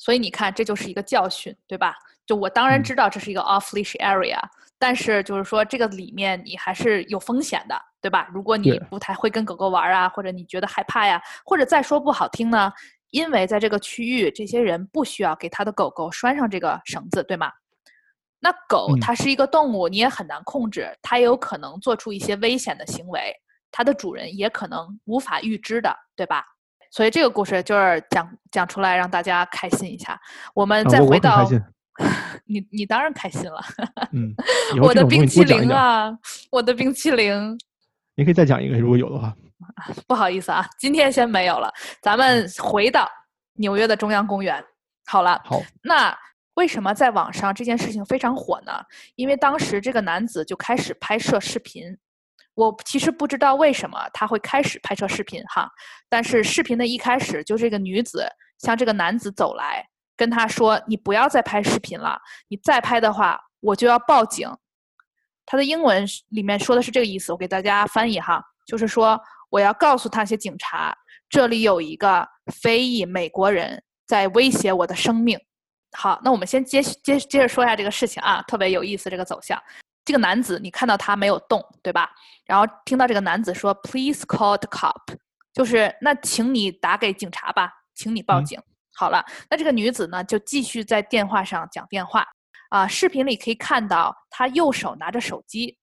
[0.00, 1.94] 所以你看，这就是一个教训，对吧？
[2.24, 4.40] 就我当然知道这是一个 off leash area，
[4.78, 8.26] 但是就是说这个里面你还是有风险的，对吧？
[8.32, 12.72] 如果你不太会跟狗狗玩啊，或者你觉得害怕呀，或者再说不好听呢，
[13.10, 17.52] 因为在这个区域，这些人不需要给他的狗狗拴上这个绳子，对吗？
[18.38, 23.34] 那狗它是一个动物，你也很难控制，它也有可能做出一些危险的行为。
[23.70, 26.44] 它的主人也可能无法预知的，对吧？
[26.90, 30.20] 所以这个故事就是讲讲出来让大家开心一下。
[30.54, 31.48] 我们再回到
[32.46, 33.60] 你，你当然开心了。
[34.12, 34.34] 嗯，
[34.82, 36.10] 我的冰淇淋啊，
[36.50, 37.56] 我的冰淇淋。
[38.16, 39.34] 你可以再讲一个，如果有的话。
[40.08, 41.72] 不好意思啊，今天先没有了。
[42.02, 43.08] 咱们回到
[43.54, 44.62] 纽约的中央公园。
[45.06, 45.62] 好了，好。
[45.82, 46.16] 那
[46.54, 48.72] 为什么在网上这件事情非常火呢？
[49.14, 51.96] 因为当时这个男子就开始拍摄视频。
[52.54, 55.70] 我其实不知道为什么他会开始拍摄视频哈，
[56.08, 58.26] 但是视频的一开始就这个女子
[58.58, 59.86] 向这个男子走来，
[60.16, 64.48] 跟他说：“你不要再拍视频了，你再拍的话我就要报警。”
[65.46, 70.94] 他的英文里面说的是这个意思，我给大家翻译哈，就是说我要告诉那些警察，
[71.28, 75.38] 这里有一个非裔美国人在威胁我的生命。
[75.96, 79.60] 好，那我们先接接接着说一下这个事情啊，特别有意思这个走向。
[80.10, 82.10] 这个男子，你看到他没有动，对吧？
[82.44, 85.16] 然后听到这个男子说：“Please call the cop。”
[85.54, 88.60] 就是那，请你打给警察吧，请你报警。
[88.96, 92.26] 好了，那这个女子呢，就继续在电话上讲电话。
[92.70, 95.78] 啊，视频里可以看到她右手拿着手机，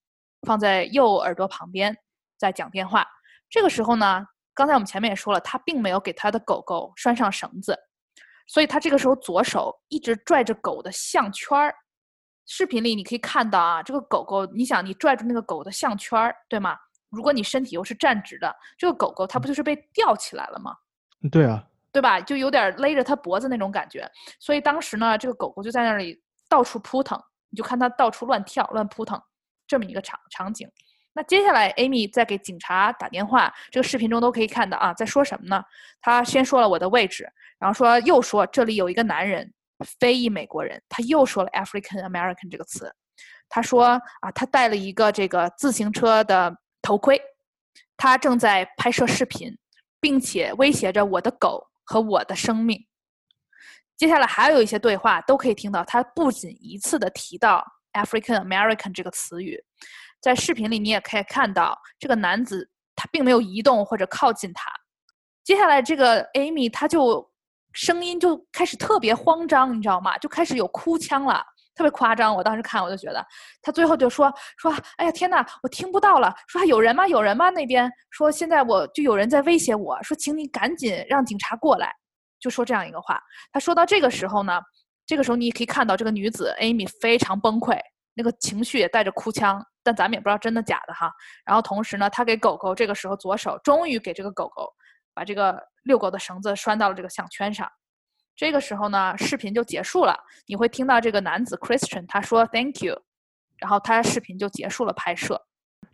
[0.45, 1.95] 放在右耳朵旁边，
[2.37, 3.07] 在讲电话。
[3.49, 7.79] 这个时候呢，刚才我们前面也说了，她并没有给她的狗狗拴上绳子，
[8.45, 11.73] 所以她这个时候左手一直拽着狗的项圈儿。
[12.47, 16.77] 视频里你可以看到啊，这个狗狗，你想你拽住那个狗的项圈儿，对吗？
[17.09, 20.73] 如果你身体又是站直的，这个狗狗它不就是被吊起来了吗？
[21.29, 22.19] 对啊，对吧？
[22.21, 24.09] 就有点勒着它脖子那种感觉。
[24.39, 29.21] 所以当时呢，这个狗狗就在那里到处扑腾，你就看它到处乱跳、乱扑腾，
[29.67, 30.69] 这么一个场场景。
[31.13, 35.61] 那接下来，Amy 在给警察打电话，这个视频中都可以看到啊，在说什么呢？
[36.01, 37.27] 他先说了我的位置，
[37.59, 39.53] 然后说又说这里有一个男人。
[39.85, 42.93] 非裔美国人，他又说了 African American 这个词。
[43.49, 47.19] 他说啊，他戴了一个这个自行车的头盔，
[47.95, 49.57] 他正在拍摄视频，
[49.99, 52.85] 并且威胁着我的狗和我的生命。
[53.95, 59.63] 接下来还有一些对话都可以听到，他不仅一次的提到 African American 这个词语，
[60.19, 64.69] 在视频里你也可以看到这个男子他并没有移动或者靠近他。
[65.43, 67.31] 接下来这个 Amy 他就。
[67.73, 70.17] 声音就开始特别慌张，你知道吗？
[70.17, 71.43] 就开始有哭腔了，
[71.75, 72.35] 特别夸张。
[72.35, 73.23] 我当时看，我就觉得
[73.61, 77.07] 他最后就说说：“哎呀，天哪，我听不到了。”说：“有人吗？
[77.07, 81.93] 有人吗？”那边说：“现在我就有人在威胁我，说请你赶紧让警察过来。”
[82.39, 83.21] 就说这样一个话。
[83.51, 84.59] 他说到这个时候呢，
[85.05, 87.77] 这个时候你可以看到这个女子 Amy 非常崩溃，
[88.15, 91.11] 那个情绪也带着哭腔，但咱们也不知道真的假的哈。
[91.45, 94.67] 然后同时呢，他给狗狗这个时候左手终于给这个狗狗
[95.13, 95.61] 把这个。
[95.87, 97.67] 遛狗的绳子拴到了这个项圈上，
[98.35, 100.15] 这个时候呢，视频就结束了。
[100.45, 103.01] 你会听到这个男子 Christian 他说 Thank you，
[103.57, 105.41] 然后他视频就结束了拍摄。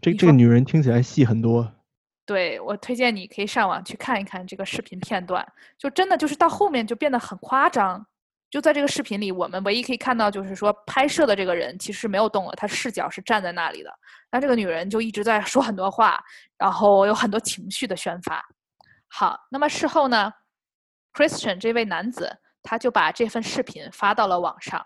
[0.02, 1.72] 这这个女人听起来细很多。
[2.26, 5.46] 对我推荐你可以上网去看一看这个视频片段，
[5.78, 8.06] 就真的就是到后面就变得很夸张。
[8.50, 13.92] 就在这个视频里，我们唯一可以看到就是说拍摄的这个人其实没有动了，他视角是站在那里的。
[14.32, 16.24] 那这个女人就一直在说很多话，
[16.58, 18.46] 然后有很多情绪的宣发。
[19.16, 20.34] 好，那么事后呢
[21.14, 24.84] ，Christian 这位男子他就把这份视频发到了网上，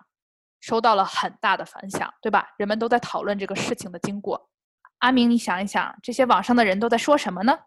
[0.59, 2.45] 收到了很大的反响，对吧？
[2.57, 4.49] 人们都在讨论这个事情的经过。
[4.97, 7.57] 阿明，你想一想，这些网上的人都在说什么呢？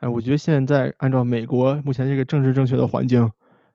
[0.00, 3.30] 哎，我觉得现在按照美国目前这个政治正确的环境，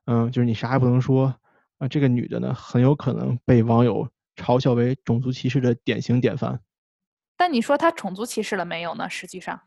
[0.08, 1.34] 嗯，就是你啥也不能说
[1.78, 1.88] 啊。
[1.88, 4.06] 这个女的呢，很有可能被网友
[4.36, 6.60] 嘲笑为种族歧视的典型典范。
[7.38, 9.10] 但你说她种族歧视了没有呢？
[9.10, 9.62] 实际上。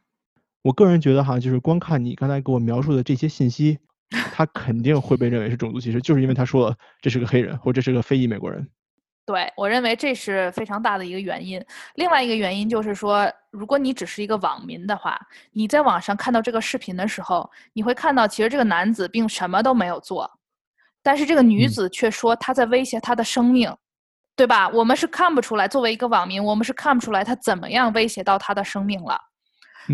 [0.65, 3.79] 我个人觉得哈，就是光看你刚才给我描述的这些信息，
[4.33, 8.67] 他肯定会被认为是种族歧视，就是因为他说了这是个黑人或者这是个非裔美国人。
[9.27, 11.63] 对我认为这是非常大的一个原因。
[11.97, 15.19] 另外一个原因就是说，如果你只是一个网民的话，
[15.53, 20.31] 你在网上看到这个视频的时候，你会看到其实这个男子并什么都没有做，
[21.03, 23.71] 但是这个女子却说他在威胁他的生命，
[24.35, 24.67] 对吧？
[24.71, 29.19] 我们是看不出来，作为一个网民，我们是看不出来他怎么样威胁到他的生命了。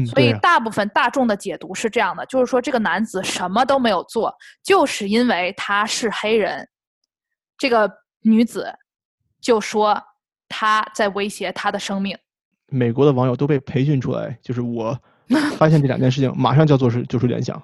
[0.07, 6.69] 所以，大部分大众的解读是这样的，就是说这个男子什么都没有做，就是因为他是黑人。
[7.59, 7.91] 这个
[8.23, 8.73] 女子
[9.41, 10.01] 就说
[10.49, 12.17] 他在威胁他的生命。
[12.67, 14.99] 美国的网友都被培训出来，就是我
[15.57, 17.61] 发现这两件事情，马上就要做出做出联想。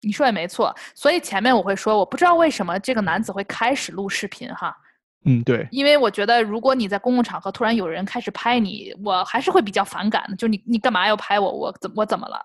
[0.00, 4.72] 你说也没错，所以前面我会说，我不知道为什么这个男子会开始录视频哈。
[5.28, 10.34] 嗯，对，因为我觉得如果你在公共场合突然有人开始拍你，我还是会比较反感的。
[10.36, 11.52] 就你你干嘛要拍我？
[11.52, 12.40] 我怎我怎么了？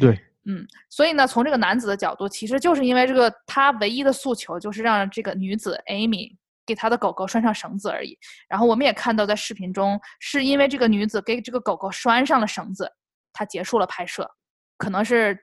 [0.00, 6.34] 对，嗯，所以呢，从这个男子的角度，其实就是因为这个他唯一的诉求就是让这个女子 Amy
[6.64, 8.18] 给他的狗狗拴上绳子而已。
[8.48, 12.90] 然后我们也看到在视频中，是因为这个女子给这个狗狗拴上了绳子，
[13.34, 14.30] 他结束了拍摄，
[14.78, 15.38] 可能是。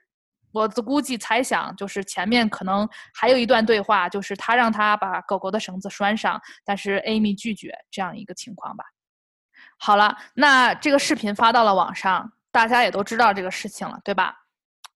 [0.55, 8.85] 我估计猜想就是前面可能还有一段对话，就是他让他把狗狗的绳子拴上，但是 Amy 拒绝这样一个情况吧。
[9.77, 14.33] 好了，那这个视频发到了网上，大家也都知道这个事情了，对吧？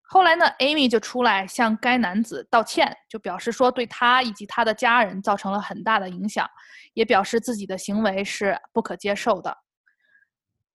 [0.07, 6.49] 后来呢，Amy 就出来向该男子道歉，就表示说对他以及他的家人造成了很大的影响，
[6.93, 9.57] 也表示自己的行为是不可接受的。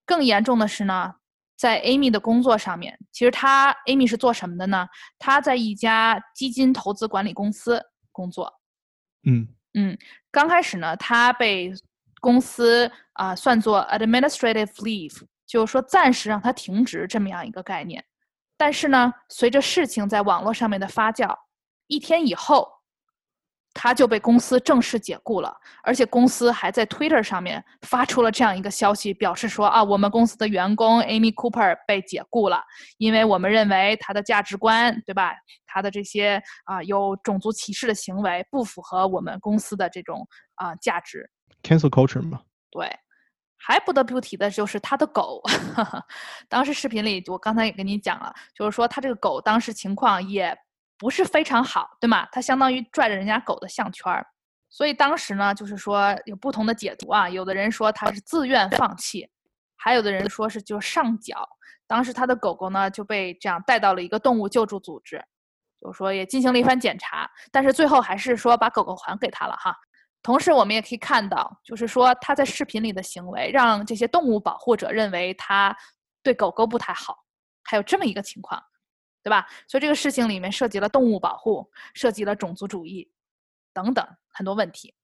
[0.05, 1.15] 更严重的是呢。
[1.57, 4.87] 在 Amy 的工作上面，其实她 Amy 是做什么的呢？
[5.19, 7.81] 她在一家基金投资管理公司
[8.13, 8.53] 工作。
[9.27, 9.97] 嗯嗯，
[10.31, 11.73] 刚开始呢，她被
[12.21, 18.05] 公司啊算作 administrative leave，就是说暂时让她停职这么样一个概念。
[18.57, 21.35] 但是呢，随着事情在网络上面的发酵，
[21.87, 22.69] 一天以后。
[23.75, 25.53] 他就被公司正式解雇了，
[25.83, 32.63] 而且公司还在 Twitter 上面发出了这样一个消息，表示说啊，我们公司的员工 Amy Cooper 被解雇了，
[32.99, 35.35] 因为我们认为他的价值观，对吧？
[35.67, 41.29] 他的这些啊有种族歧视的行为不符合我们公司的这种啊价值。
[41.65, 42.41] Cancel culture 嘛。
[42.71, 42.89] 对，
[43.57, 45.43] 还不得不提的就是他的狗，
[46.49, 50.57] 当时视频里我刚才也跟你讲了，就是说他这个狗当时情况也。
[50.99, 52.27] 不是非常好，对吗？
[52.31, 54.27] 他相当于拽着人家狗的项圈儿，
[54.71, 57.29] 所以当时呢，就是说有不同的解读啊。
[57.29, 59.29] 有的人说他是自愿放弃，
[59.77, 61.49] 还有的人说是就上缴。
[61.87, 65.23] 当时他的狗狗呢就被这样带到了一个动物救助组织，
[65.81, 69.77] 就说也进行了一番检查，但是最后还是说把狗狗还给他了哈。
[70.23, 75.77] 同时我们也可以看到，就是说他在视频里的行为让这些动物保护者认为他
[76.23, 77.19] 对狗狗不太好，
[77.63, 78.63] 还有这么一个情况。
[79.25, 79.47] 对吧？
[79.67, 83.11] 所以这个事情里面涉及了动物保护，涉及了种族主义，
[83.73, 84.95] 等等很多问题。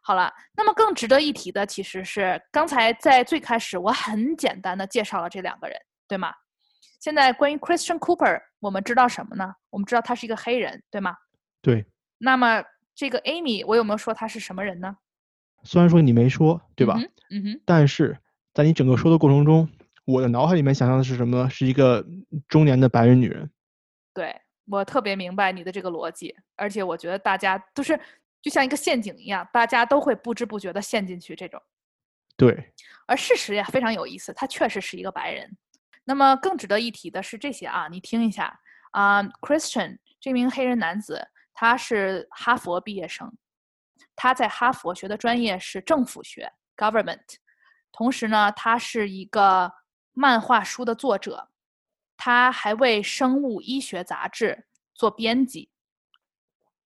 [0.00, 6.32] 好了，那么更值得一提的其实是刚才在最开始我很简单的介绍了这两个人，对吗？
[7.00, 9.52] 现在关于 Christian Cooper，我们知道什么呢？
[9.70, 11.16] 我们知道他是一个黑人，对吗？
[11.60, 11.84] 对。
[12.18, 12.62] 那么
[12.94, 14.96] 这个 Amy，我有没有说他是什么人呢？
[15.64, 16.96] 虽然说你没说，对吧？
[17.30, 17.60] 嗯哼。
[17.64, 18.16] 但是
[18.52, 19.68] 在你整个说的过程中，
[20.04, 21.50] 我的脑海里面想象的是什么呢？
[21.50, 22.06] 是一个
[22.46, 23.50] 中年的白人女人。
[24.14, 28.00] 对我特别明白你的这个逻辑，而且我觉得大家都是
[28.40, 31.60] 就像一个陷阱一样，大家都会不知不觉的陷进去这种。
[32.36, 32.72] 对，
[33.06, 35.56] 而事实呀非常有意思，他确实是一个白人。
[36.04, 38.58] 那么更值得一提的是这些啊，你听一下
[38.92, 43.32] 啊，Christian 这名黑人男子，他是哈佛毕业生，
[44.16, 47.36] 他在哈佛学的专业是政府学 （Government），
[47.92, 49.72] 同时呢，他是一个
[50.12, 51.50] 漫画书的作者。
[52.24, 54.46] 他还为《生物医学杂志》
[54.94, 55.70] 做编辑，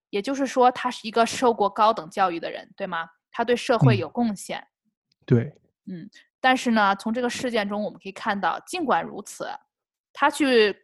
[0.09, 3.07] 也就是说，他是一个受过高等教育的人，对吗？
[3.31, 4.67] 他对社会有贡献。
[5.27, 6.09] 对，嗯。
[6.41, 9.47] 但是呢，从这个事件中我们可以看到，尽管如此，
[10.11, 10.75] 他去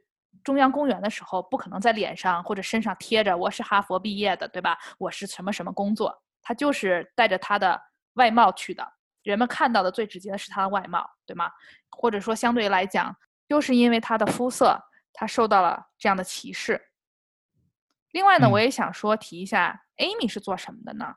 [0.44, 4.76] 中央公园的时候，不可能在脸上或者身上贴着“我是哈佛毕业的”，对吧？
[4.98, 6.14] 我是什么什么工作？
[6.42, 7.80] 他就是带着他的
[8.16, 8.86] 外貌去的。
[9.22, 11.50] 人们看到的最直接的是他的外貌，对吗？
[11.88, 13.16] 或者说，相对来讲。
[13.52, 14.82] 就是因为他的肤色，
[15.12, 16.80] 他受到了这样的歧视。
[18.12, 21.16] 另外呢，我也想说提一下，Amy 是做什么的呢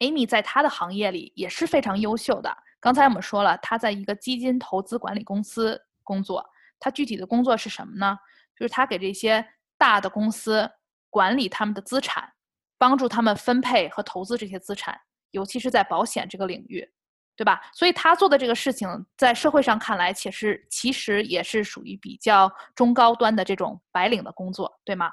[0.00, 2.52] ？Amy 在他的行业里也是非常优秀的。
[2.80, 6.44] 刚才我们说了，他在一个基金投资管理公司工作。
[6.80, 8.18] 他具体的工作是什么呢？
[8.56, 10.68] 就是他给这些大的公司
[11.08, 12.32] 管理他们的资产，
[12.76, 15.00] 帮助他们分配和投资这些资产，
[15.30, 16.92] 尤其是在保险这个领域。
[17.38, 17.60] 对吧？
[17.72, 25.08] 所以他做的这个事情，在社会上看来，其实其实也是属于比较中高端的这种白领的工作，对吗？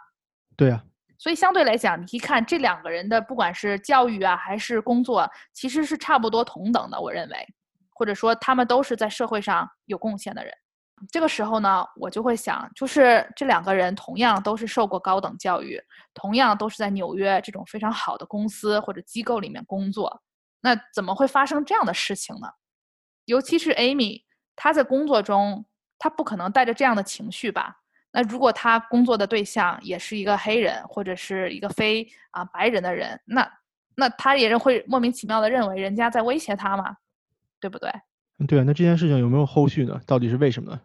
[0.58, 0.84] 对啊。
[1.20, 7.00] 所以相对来讲，你一看这两个人的，不管是教育啊，还是工作，其实是差不多同等的。
[7.00, 7.48] 我认为，
[7.94, 10.52] 或者说他们都是在社会上有贡献的人。
[11.12, 15.80] 这个时候呢，我就会想，就是这两个人同样都是受过高等教育，
[16.14, 20.22] 同样都是在纽约这种非常好的公司或者机构里面工作。
[20.66, 22.48] 那怎么会发生这样的事情呢？
[23.26, 24.24] 尤其是 Amy，
[24.56, 25.64] 她在工作中，
[26.00, 27.78] 她不可能带着这样的情绪吧？
[28.12, 33.48] 那如果她工作的对象也是一个黑人或者是一个非啊白人的人，那
[33.96, 36.98] 那她也是会莫名其妙的认为人家在威胁她吗？
[37.60, 37.92] 对不对？
[38.48, 40.02] 对啊，那这件事情有没有后续呢？
[40.08, 40.82] 到底是为什么呢？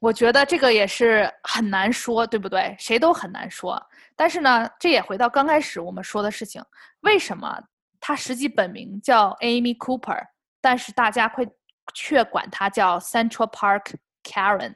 [0.00, 2.76] 我觉得这个也是很难说，对不对？
[2.78, 3.82] 谁都很难说。
[4.14, 6.62] 但是呢，这也回到刚开始我们说的事情，
[7.00, 7.60] 为什么
[8.00, 10.26] 他实际本名叫 Amy Cooper，
[10.60, 11.48] 但是大家会
[11.94, 14.74] 却管他叫 Central Park Karen？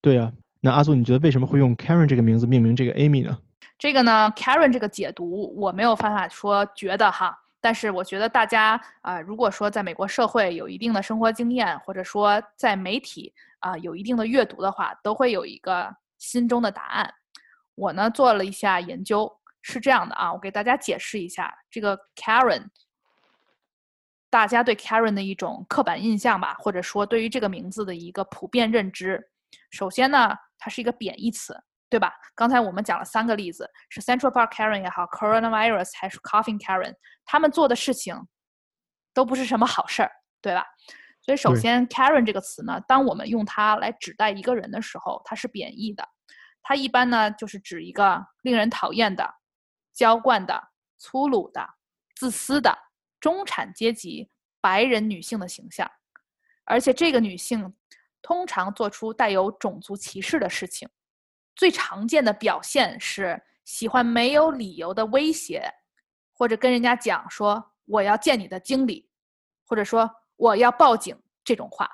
[0.00, 3.38] 对呀，那阿祖，你觉得为什么会用 Karen 这个名字命名这个 Amy 呢？
[3.78, 7.38] 这个呢，Karen 这个解读我没有办法说觉得哈。
[7.60, 17.12] 但是我觉得大家啊，如果说在美国社会有一定的生活经验，或者说在媒体啊有一定的阅读的话，都会有一个心中的答案。
[17.74, 19.30] 我呢做了一下研究，
[19.68, 22.68] 是这样的啊，我给大家解释一下这个 Karen，
[24.30, 29.30] 大家对 Karen 的一种刻板印象吧，或者说对于这个名字的一个普遍认知。
[29.70, 31.60] 首先呢，它是一个贬义词。
[31.88, 32.12] 对吧？
[32.34, 36.92] 刚才我们讲了三个例子，是 Central Park Karen 也好，Coronavirus 还是 Coughing Karen，
[37.24, 38.26] 他们做的事情
[39.14, 40.10] 都不是什么好事儿，
[40.42, 40.66] 对吧？
[41.22, 46.06] 所以首先，Karen 这个词呢，当我们用它来指代一个人的时候，它是贬义的。
[46.60, 49.32] 它一般呢就是指一个令人讨厌的、
[49.96, 50.62] 娇惯的、
[50.98, 51.66] 粗鲁的、
[52.14, 52.78] 自私的
[53.18, 54.30] 中产阶级
[54.60, 55.90] 白人女性的形象，
[56.64, 57.74] 而且这个女性
[58.20, 60.86] 通常做出带有种族歧视的事情。
[61.54, 65.72] 最常见的表现是喜欢没有理由的威胁，
[66.34, 69.08] 或者跟人家讲说我要见你的经理，
[69.64, 71.90] 或者说我要报警这种话。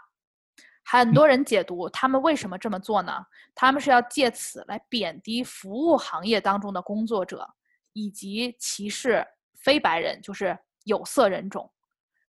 [0.85, 3.25] 很多人解读他们为什么这么做呢？
[3.55, 7.49] 他们是要借此来贬低服务行业当中的工作者，
[7.93, 11.71] 以及歧视非白人，就是有色人种。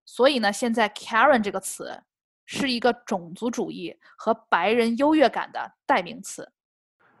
[0.04, 2.02] 所以呢，现在 Karen 这个词
[2.44, 6.52] 是一个种族主义和白人优越感的代名词。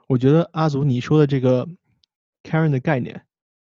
[0.06, 1.66] 我觉得阿祖你说的这个
[2.42, 3.26] Karen 的概念，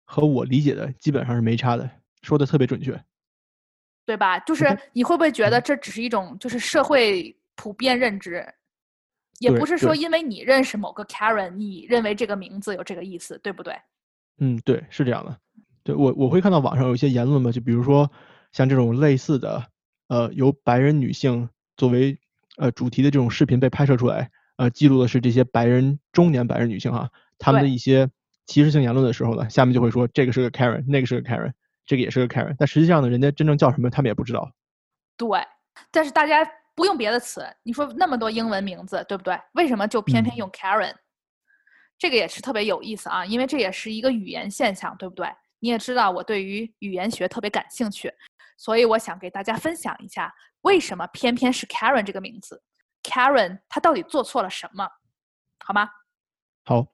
[0.05, 1.87] 和我理解的基本上是没差的，
[2.23, 2.99] 说的特别准确，
[4.05, 4.39] 对吧？
[4.39, 8.43] 就是你会不会觉得这只是一种就是社会普遍认知，
[9.39, 13.79] 也不是说因为你认识某个 Karen，你认为这个名字有这个意思，对不对？
[14.39, 15.37] 嗯，对，是这样的。
[15.83, 18.11] 对我我会看到网上有一些言论嘛，就比如说
[18.51, 19.63] 像这种类似的，
[20.07, 22.19] 呃，由白人女性作为
[22.57, 24.29] 呃主题的这种视频被拍摄出来。
[24.57, 28.09] 呃，记录的是这些白人中年白人女性哈，他们的一些
[28.45, 31.51] 歧视性言论的时候呢，下面就会说这个是个 Karen，那个是个 Karen，
[31.85, 34.49] 这个也是个 Karen，但实际上呢，人家真正叫什么他们也不知道。
[35.17, 35.27] 对，
[35.91, 39.37] 但是大家不用别的词，你说那么多英文名字，对不对？
[39.55, 40.93] 为什么就偏偏用 Karen？
[41.97, 45.27] 这个也是特别有意思啊，因为这也是一个语言现象，对不对？
[45.59, 48.13] 你也知道我对于语言学特别感兴趣，
[48.57, 52.61] 所以我想给大家分享一下为什么偏偏是 Karen 这个名字。
[53.01, 54.87] Karen，他到底做错了什么？
[55.63, 55.89] 好吗？
[56.65, 56.85] 好。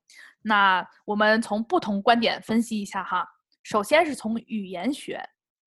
[0.43, 3.27] 那我们从不同观点分析一下哈。
[3.63, 5.23] 首先是从语言学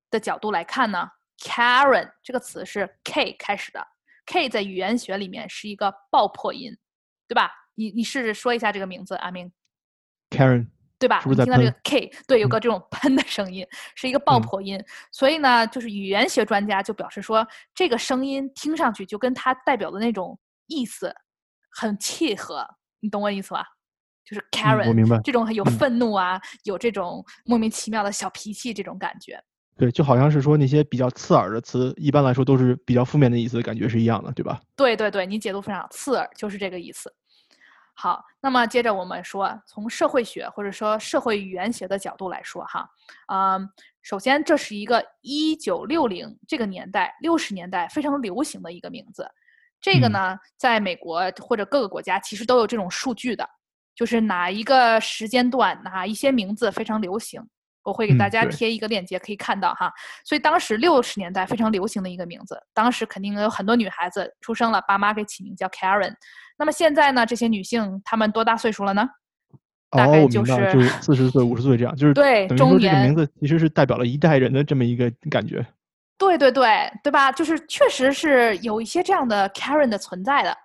[0.09, 1.09] 的角度来看呢
[1.39, 3.85] ，Karen 这个词是 K 开始的
[4.25, 6.75] ，K 在语言学里面是一个爆破音，
[7.27, 7.51] 对吧？
[7.75, 9.51] 你你试着说一下这个名字，阿明。
[10.29, 10.67] Karen。
[10.97, 11.21] 对吧？
[11.25, 14.81] 你听到这个 K，对，有个这种 喷的声音，是一个爆破音。
[15.11, 17.45] 所以呢，就是语言学专家就表示说，
[17.75, 21.13] 这个声音听上去就跟它代表的那种意思
[21.69, 22.65] 很契合。
[23.01, 23.65] 你懂我意思吧？
[24.23, 25.19] 就是 Karen，我明白。
[25.21, 29.37] 这种有愤怒啊，有这种莫名其妙的小脾气这种感觉。
[29.77, 34.61] 对，就好像是说那些比较刺耳的词，一般来说都是比较负面的意思，感觉是一样的，对吧？
[34.77, 37.13] 对对对，你解读非常刺耳，就是这个意思。
[37.97, 42.87] 好，那么接着我们说，从社会学或者说社会语言学的角度来说，哈，
[43.33, 43.69] 嗯，
[44.01, 49.25] 首先这是一个一九六零这个年代六十年代非常流行的一个名字，
[49.79, 53.49] 这个呢，在美国或者各个国家其实都有这种数据的，
[53.95, 57.41] 就是哪一个时间段哪一些名字非常流行。
[57.85, 59.89] 我会给大家贴一个链接，可以看到哈。
[60.25, 66.13] 所以当时六十年代非常流行的一个名字，当时肯定有很多女孩子出生了，爸妈给起名叫 Karen。
[66.57, 69.07] 那么现在呢，这些女性她们多大岁数了呢？
[69.91, 72.91] 大概就是四十岁、五十岁这样，就是对中年。
[72.91, 75.65] 这个名字其实是代表了一代人的这么一个感觉。
[76.17, 77.31] 对对对，对吧？
[77.31, 80.57] 就是确实是有一些这样的 Karen 的存在的。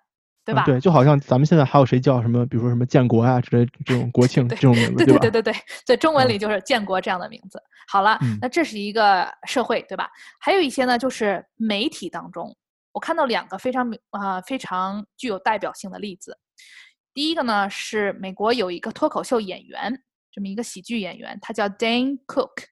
[0.43, 0.65] 对吧？
[0.65, 7.63] 对，就好像咱们现在还有谁叫什么，比如说什么建国啊之类这种国庆这种名字，对对对对对，在中文里就是建国这样的名字。
[7.87, 10.11] 好了，那这是一个社会，对吧？
[10.41, 12.57] 还有一些呢，就是媒体当中，
[12.93, 16.39] 我看到两个非常啊非常具有代表性的例子。
[17.13, 22.65] 第一个呢是美国有一个脱口秀演员，这么一个喜剧演员，他叫 Dane Cook，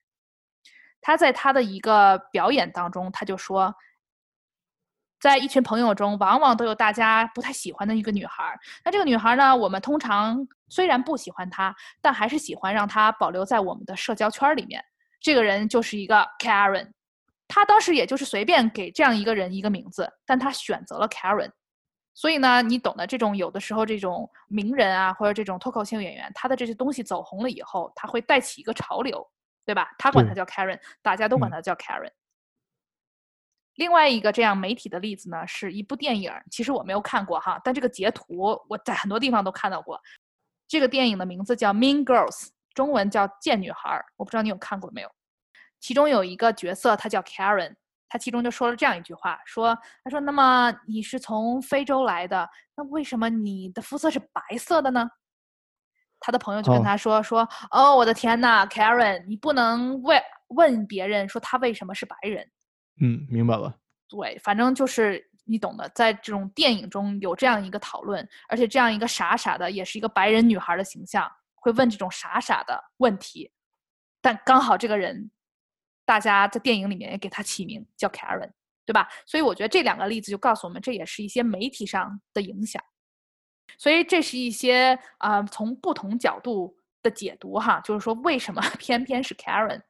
[1.01, 3.73] 他在他的一个表演当中，他就说。
[5.19, 8.57] 在一群朋友中，往往都有大家不太喜欢的一个女孩。
[8.85, 14.83] 那这个女孩呢，我们通常虽然不喜欢她，但还是喜欢让她保留在我们的社交圈里面。
[15.19, 16.91] 这个人就是一个 Karen。
[17.47, 21.51] 她当时也就是随便给这样一个人一个名字，但她选择了 Karen。
[22.13, 29.25] 所以呢，你懂得这种有的时候这种名人啊，或者这种脱口秀演员，他的这些东西走红了以后，他会带起一个潮流，
[29.65, 29.89] 对吧？
[29.97, 32.11] 他管他叫 Karen，大家都管他叫 Karen。
[33.79, 39.97] 另外一个这样媒体的例子呢，是一部电影，其实我没有看过哈，但这个截图我在很多地方都看到过。
[40.67, 42.27] 这个电影的名字叫《Mean Girls》，
[42.73, 45.09] 中文叫《贱女孩》，我不知道你有看过没有。
[45.79, 47.73] 其中有一个角色，她叫 Karen，
[48.09, 49.73] 她其中就说了这样一句话，说
[50.03, 55.09] ：“她说，那么你是从非洲来的，那为什么你的肤色是白色的呢？”
[56.19, 62.45] 他的朋友就跟他说：“说哦，我的天呐，Karen，你不能问问别人说他为什么是白人。”
[62.99, 63.75] 嗯，明白了。
[64.07, 73.51] 对，反正就是你懂的，在这种电影中有这样一个讨论，而且这样一个傻傻的，也是一个白人女孩的形象，会问这种傻傻的问题，
[74.19, 75.29] 但刚好这个人，
[76.05, 78.49] 大家在电影里面也给他起名叫 Karen，
[78.83, 79.07] 对吧？
[79.27, 82.83] 所以我觉得这两个例子就告诉我们，这也是一些媒体上的影响。
[83.77, 89.83] 所以这是一些啊，从不同角度的解读哈，就是说为什么 偏偏是 Karen。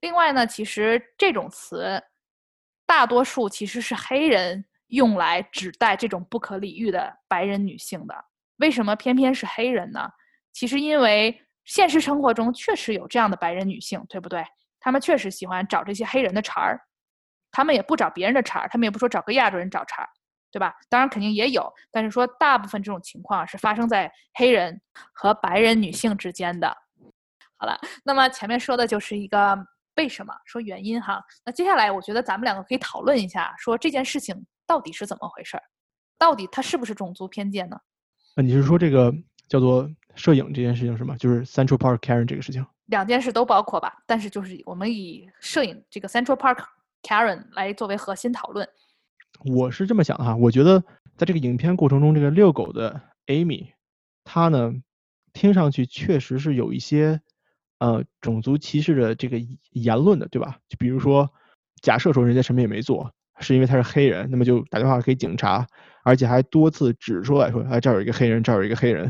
[0.00, 2.02] 另外呢，其实这种词。
[2.86, 8.24] 大多数其实是黑人用来指代这种不可理喻的白人女性的。
[8.56, 10.08] 为什么偏偏是黑人呢？
[10.52, 14.44] 其实因为现实生活中确实有这样的白人女性，对不对？
[14.78, 16.80] 他们确实喜欢找这些黑人的茬儿，
[17.50, 20.08] 他们也不找别人的茬儿，他们也不说找个亚洲人找茬儿，
[20.52, 20.74] 对吧？
[20.88, 24.80] 当然肯定也有，但是说大部分这种情况是发生在黑人
[25.12, 26.76] 和白人女性之间的。
[27.56, 29.66] 好了，那么前面说的就是一个。
[29.96, 31.22] 为什么说原因哈？
[31.44, 35.62] 那接下来我觉得咱们两个可以讨论一下，说这件事情到底是怎么回事儿，
[36.18, 37.76] 到底它是不是种族偏见呢？
[38.34, 39.14] 啊你是说这个
[39.48, 41.16] 叫做摄影这件事情是吗？
[41.16, 42.66] 就是 Central Park Karen 这个事情？
[42.86, 46.64] 两件事都包括吧，但是就是我们以摄影这个 Central Park
[47.02, 48.68] Karen 来作为核心讨论。
[49.44, 50.80] 我是这么想的哈，我觉得
[51.16, 53.68] 在这个影片过程中，这个遛狗的 Amy，
[54.24, 54.72] 她呢
[55.32, 57.20] 听上去确实是有一些。
[57.84, 59.38] 呃，种族歧视的这个
[59.72, 60.56] 言论的，对吧？
[60.70, 61.30] 就比如说，
[61.82, 65.66] 假设说人家什么也没做，是因为他是黑人，那么就打电话给警察，
[66.02, 69.04] 而且还多次指出来说，哎，这儿有一个黑人，这儿有一个黑人，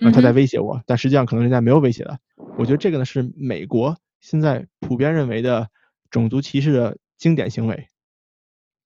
[0.00, 0.78] 啊，他在威胁我。
[0.84, 2.18] 但实际上可能人家没有威胁的。
[2.58, 5.66] 我觉得这个呢是美国现在普遍认为的
[6.10, 7.88] 种族歧视的经典行为。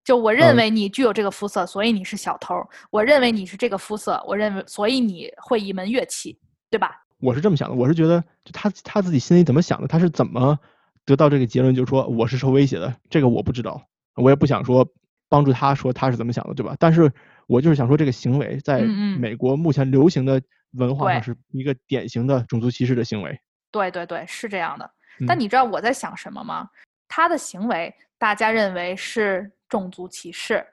[0.04, 2.54] 就我认为你具有这个肤色，所以你是小偷。
[2.92, 6.38] 我认为你是这个肤色，我认为所以你会一门乐器，
[6.70, 7.01] 对吧？
[7.22, 10.58] 我是这么想的，我是觉得，就他他自己心里怎么想的，他是怎么
[11.04, 13.80] 得到这个结论，就是说我是受威胁的，这个我不知道，
[14.16, 14.84] 我也不想说
[15.28, 16.74] 帮助他说他是怎么想的，对吧？
[16.80, 17.10] 但是
[17.46, 20.42] 我就是想说这个行为在美国目前流行的
[20.72, 23.38] 文化上是一个典型的种族歧视的行为。
[23.70, 24.90] 对对对，是这样的。
[25.24, 26.68] 但你知道我在想什么吗？
[27.06, 30.66] 他的行为大家认为是种族歧视，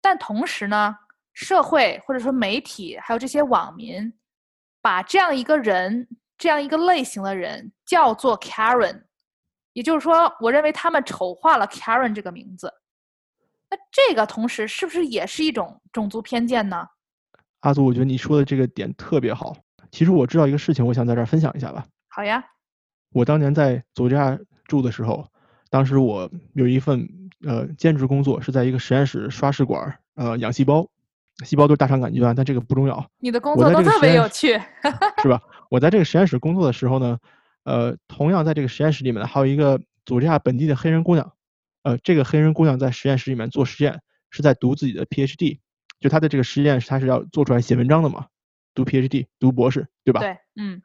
[0.00, 0.96] 但同时呢，
[1.34, 4.10] 社会或者说媒体还有这些网民。
[4.88, 6.08] 把这样一个人，
[6.38, 9.02] 这样一个类型的人叫做 Karen，
[9.74, 12.72] 也就是说，我认为他们丑化了 Karen 这个名字。
[13.68, 16.88] 那这个同时是不是也是一种种族偏见呢？
[17.60, 19.54] 阿祖，我觉得你说的这个点特别好。
[19.90, 21.84] 其实我知道一个事情，我想在这儿分享一下吧。
[22.08, 22.42] 好呀。
[23.12, 25.28] 我当年在佐治亚住的时候，
[25.68, 27.06] 当时我有一份
[27.46, 30.88] 呃兼职工作，是在一个实验室刷试管，呃养细胞。
[31.44, 33.10] 细胞都是大肠杆菌啊，但这个不重要。
[33.18, 34.58] 你的工作都特别有趣，
[35.22, 35.40] 是吧？
[35.70, 37.18] 我在这个实验室工作的时候呢，
[37.64, 41.32] 呃，同样在这个实验室里面还有一个佐治亚本地的黑人姑娘，
[41.82, 45.58] 呃，这个黑人姑娘在实验室里面做实验，是在读自己的 PhD，
[46.00, 48.26] 就她的这个实验，她是要做出来写文章的嘛，
[48.74, 50.20] 读 PhD，读博士，对吧？
[50.20, 50.82] 对，嗯。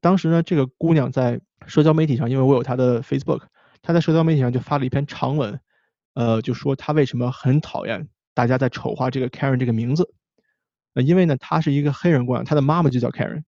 [0.00, 3.42] 当时呢，这个姑娘在社交媒体上，因为我有她的 Facebook，
[3.82, 5.60] 她在社交媒体上就发了一篇长文，
[6.14, 8.08] 呃，就说她为什么很讨厌。
[8.36, 10.12] 大家在丑化这个 Karen 这个名字，
[10.92, 13.44] 呃，因为呢，她是一个黑人姑娘，她的妈妈就叫 Karen，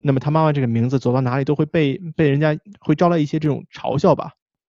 [0.00, 4.32] 那么她妈妈这个名字走到哪里都会被被人家会招来一些这种嘲笑吧，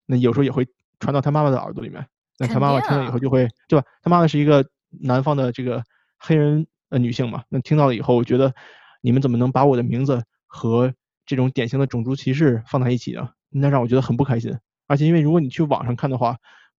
[0.05, 0.67] 那有时候也会
[0.99, 2.05] 传到她妈妈的耳朵里面，
[2.37, 3.85] 那她妈妈听了以后就会，对吧？
[4.01, 5.81] 她妈妈是一个南方的这个
[6.17, 8.53] 黑人呃女性嘛，那听到了以后，我觉得
[9.01, 10.93] 你们怎么能把我的名字和
[11.25, 13.29] 这种典型的种族歧视放在一起呢？
[13.49, 16.35] 那让我觉得很不开心，而且因为如果你去网上看的话。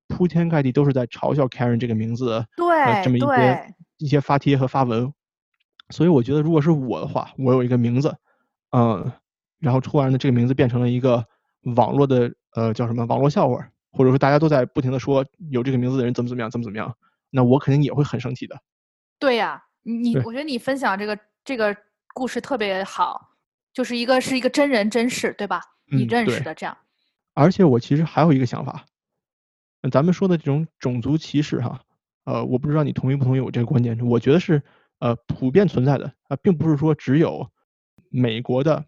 [0.09, 5.13] 铺天盖地都是在嘲笑 Karen 这个名字，对，这么一些一些发帖和发文，
[5.91, 8.17] 所以我觉得如果是我的话，我有一个名字，
[8.71, 9.13] 嗯，
[9.61, 11.25] 然后突然的这个名字变成了一个
[11.77, 16.97] 网络的呃叫什么网络笑话，或者说大家都在不停的说有这个名字的人怎么怎么样怎么怎么样，
[17.31, 18.57] 那我肯定也会很生气的。
[19.19, 21.77] 对呀，你我觉得你分享这个这个
[22.15, 23.31] 故事特别好，
[23.73, 25.61] 就是一个是一个真人真事，对吧？
[25.91, 26.77] 你认识的这样。
[27.35, 28.85] 而且我其实还有一个想法。
[29.91, 31.81] 咱们说的这种种族歧视，哈，
[32.25, 34.63] 呃，我不知道你同意不同意我这个观点，我觉得是
[34.99, 37.51] 呃普遍存在的啊，并不是说只有
[38.11, 38.85] 美国的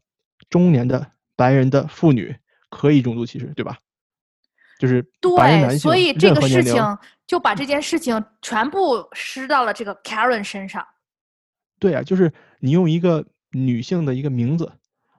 [0.48, 2.36] 中年的白人的妇女
[2.68, 3.78] 可以种族歧视，对吧？
[4.78, 6.82] 就是对，性所以这个事情
[7.26, 10.86] 就把这件事情全部施到了这个 Karen 身上。
[11.78, 14.72] 对啊，就是你用一个女性的一个名字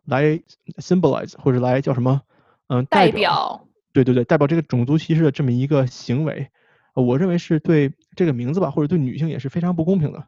[0.05, 0.41] 来
[0.77, 2.21] symbolize 或者来叫什么，
[2.69, 6.49] 嗯，代表，表对对对，代表这个种族歧视的这么一个行为，
[6.93, 10.27] 我认为是对这个名字吧，或者对女性也是非常不公平的。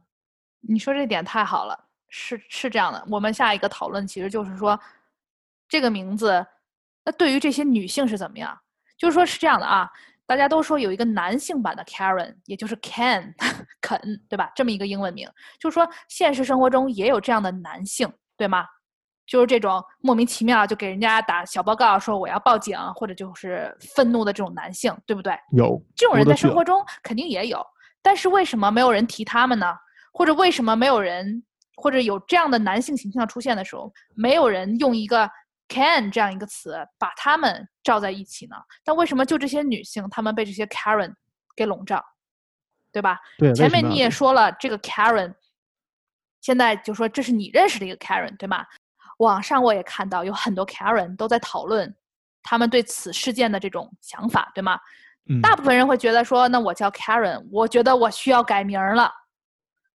[0.62, 1.78] 你说这点太好了，
[2.10, 3.06] 是是这样的。
[3.10, 4.80] 我们下一个讨论其实就是说，
[5.68, 6.46] 这个名字，
[7.04, 8.58] 那对于这些女性是怎么样？
[8.98, 9.90] 就是说是这样的啊，
[10.26, 13.34] 大家都说有一个男性版的 Karen，也就是 Ken
[13.82, 14.00] 肯，
[14.30, 14.52] 对吧？
[14.56, 18.66] 这么一个英文名，就是说现实生活中也有这样的男性，对吗？
[19.26, 25.34] 就是这种莫名其妙就给人家打小报告说我要报警，或者就是愤怒的这种男性，对不对？
[25.52, 27.66] 有这种人在生活中肯定也有，
[28.02, 29.74] 但是为什么没有人提他们呢？
[30.12, 31.44] 或者为什么没有人，
[31.78, 35.28] 或者有这样的男性形象出现的时候，没有人用一个
[35.70, 38.56] can 这样一个词把他们罩在一起呢？
[38.84, 41.14] 但为什么就这些女性，她们被这些 Karen
[41.56, 42.04] 给笼罩，
[42.92, 43.18] 对吧？
[43.40, 45.34] 对，前面你也说了，这个 Karen，
[46.42, 48.66] 现在就说这是你认识的一个 Karen，对吗？
[49.18, 51.94] 网上我也看到有很多 Karen 都在讨论
[52.42, 54.80] 他们对此事件的这种想法，对吗？
[55.30, 59.10] 嗯，大部分人会觉得说，那我叫 Karen，我觉得我需要改名儿了，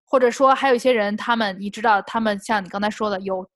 [0.06, 3.46] 或者说还有一些人，他们你知道，他们像你刚才说的有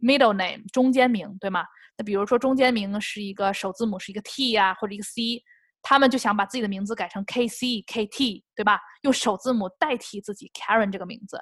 [0.00, 1.64] middle name 中间名，对吗？
[1.98, 5.42] 那比如说中间名是一个首字母是一个 T 呀、或者一个 C，
[5.82, 8.80] 他们就想把自己的名字改成 KC、KT，对吧？
[9.02, 11.38] 用首字母代替自己 Karen 这个名字。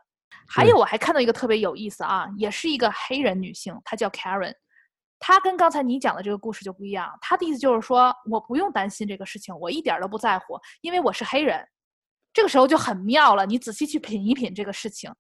[0.49, 4.55] 还有我还看到一个特别有意思啊，也是一个黑人女性，她叫 Karen。
[5.21, 11.67] 她跟刚才你讲的这个故事就不一样，她的意思就是说，我不用担心这个事情，我一点儿都不在乎，因为我是黑人。
[12.33, 15.13] 这个时候就很妙了，你仔细去品一品这个事情，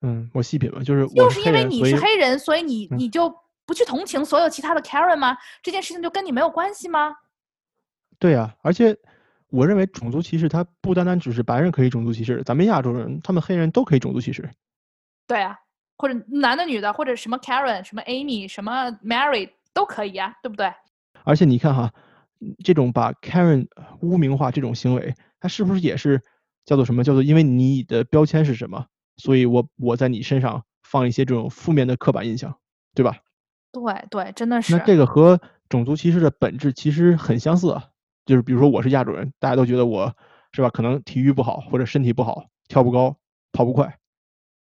[0.00, 3.32] 嗯，我细品吧，就是我就是因为你是黑人，所以你嗯你就
[3.66, 5.36] 不去同情所有其他的 Karen 吗？
[5.62, 7.14] 这件事情就跟你没有关系吗？
[8.18, 8.96] 对呀、而且
[9.54, 14.50] 我认为种族歧视它不单单只是白人可以种族歧视，咱们亚洲人，他们黑人都可以种族歧视。
[15.28, 15.56] 对啊，
[15.96, 20.72] 或者男的女的，或者什么 Karen、什么 Amy、什么 Mary 都可以啊，对不对？
[21.22, 21.92] 而且你看哈，
[22.40, 23.68] 嗯这种把 Karen
[24.00, 26.20] 污名化这种行为，它是不是也是
[26.64, 27.04] 叫做什么？
[27.04, 28.86] 叫做因为你的标签是什么，
[29.18, 32.58] 所以我我在你身上放一些这种负面的刻板印象，
[32.92, 33.18] 对吧？
[33.70, 34.76] 对对，真的是。
[34.76, 37.84] 那这个和种族歧视的本质其实很相似啊，
[38.24, 40.14] 就是比如说我是亚洲人，大家都觉得我
[40.52, 43.16] 是吧，可能体育不好或者身体不好，跳不高，
[43.52, 43.98] 跑不快，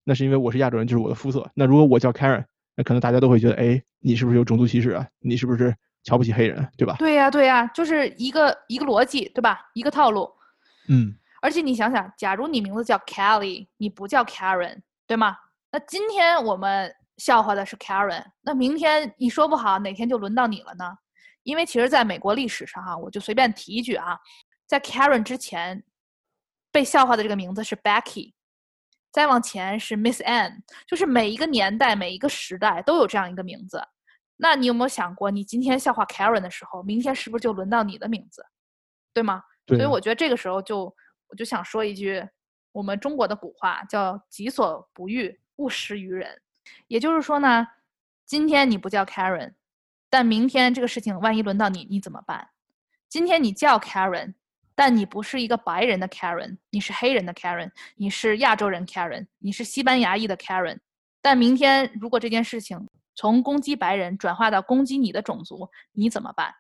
[0.03, 1.49] 那是因为我是亚洲人，就是我的肤色。
[1.53, 2.45] 那如果我叫 Karen，
[2.75, 5.07] 那可能大家都会觉得，哎，你是不是有种族歧视啊？
[5.19, 6.95] 你是不是瞧不起黑人，对吧？
[6.99, 9.69] 对呀、对呀、就是一个一个逻辑，对吧？
[9.73, 10.29] 一个套路。
[10.87, 15.35] 嗯，而且你想想，假如你名字叫 Kelly，你不叫 Karen，对吗？
[15.71, 20.97] 那今天我们笑话的是 Karen，那明天你说不好哪天就轮到你了呢？
[21.43, 24.17] 因为其实在美国历史上哈、我就随便提一句啊，
[24.67, 25.83] 在 Karen 之前
[26.71, 28.33] 被笑话的这个名字是 Becky，
[29.11, 33.81] 再往前是 Miss Anne，就是每一个年代、每一个时代都有这样一个名字。
[34.37, 38.45] 那你有没有想过，你今天笑话 Karen 的时候，明天是不是就轮到你的名字，
[39.13, 39.43] 对吗？
[39.67, 40.95] 所以我觉得这个时候就
[41.27, 42.25] 我就想说一句，
[42.71, 46.41] 我们中国的古话叫“己所不欲，勿施于人”。
[46.87, 47.67] 也就是说呢，
[48.25, 49.53] 今天你不叫 Karen，
[50.10, 52.49] 但明天这个事情万一轮到你，你怎么办？
[53.07, 54.34] 今天你叫 Karen，
[54.76, 60.80] 但你不是一个白人的 Karen，你是黑人的 Karen，你是亚洲人 Karen，你是西班牙裔的 Karen。
[61.22, 66.53] 但明天如果这件事情从攻击白人转化到攻击你的种族，你怎么办？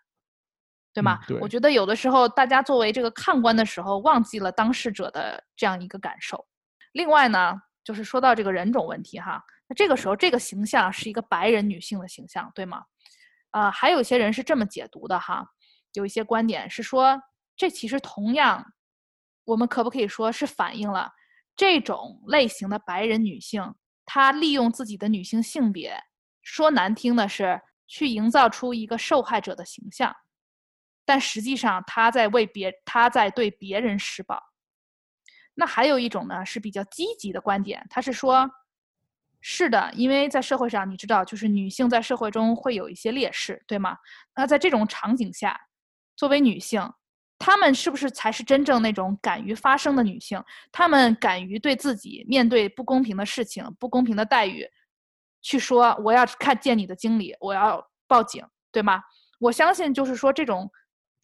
[0.93, 1.19] 对吗？
[1.21, 6.45] 嗯对我觉得有的时候大家作为这个看官的时候，忘记了当事者的这样一个感受。
[6.91, 12.83] 另外呢，就是说到这个人种问题哈，那这个时候这个形象是一个白人女性的形象，对吗？
[13.51, 15.45] 呃，还有一些人是这么解读的哈，
[15.93, 17.21] 有一些观点是说，
[17.55, 18.63] 这其实同样，
[19.45, 21.11] 我们可不可以说是反映了
[21.55, 23.75] 这种类型的白人女性，
[24.05, 26.03] 她利用自己的女性性别，
[26.41, 30.15] 说难听的是去营造出一个受害者的形象，
[31.05, 34.41] 但实际上她在为别，她在对别人施暴。
[35.55, 38.49] 那还有一种呢是比较积极的观点，他是说，
[39.41, 43.97] 是的，因为在社会上，你知道，就是女性在社会中会有一些劣势，对吗？
[44.35, 45.59] 那在这种场景下，
[46.15, 46.81] 作为女性，
[47.37, 50.43] 她们是不是才是真正那种敢于发声的女性？
[50.71, 54.67] 她们敢于对自己面对不公平的事情、不公平的待遇，
[55.41, 59.01] 去说我要看见你的经理，我要报警，对吗？
[59.39, 60.69] 我相信，就是说这种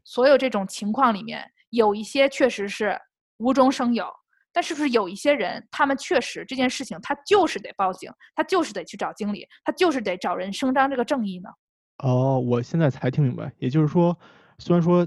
[0.06, 2.98] 所有这种情况里面，有一些确实是
[3.38, 4.10] 无中生有。
[4.56, 11.50] 但是不是有一些人，他们确实这件事情，他就是得报警，他就是得去找经理，他就是得找人声张这个正义呢？
[11.98, 13.52] 哦，我现在才听明白。
[13.58, 14.18] 也就是说，
[14.60, 15.06] 虽然说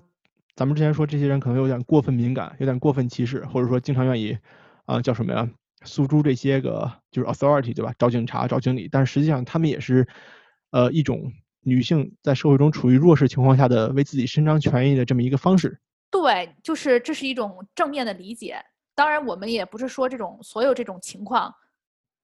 [0.55, 4.37] 咱们之前说这些人可能有点过分敏感，有点过分歧视，或者说经常愿意
[4.85, 5.49] 啊叫什么呀，
[5.83, 7.95] 诉诸这些个就是 authority 对吧？
[7.99, 10.07] 找警察、找经理，但实际上他们也是
[10.73, 11.33] 呃一种
[11.63, 15.81] 女性在社会中处于弱势情况下的为自己伸张权益的这么一个方式。
[16.11, 18.57] 对，就是这是一种正面的理解。
[18.99, 21.55] 当然，我们也不是说这种所有这种情况，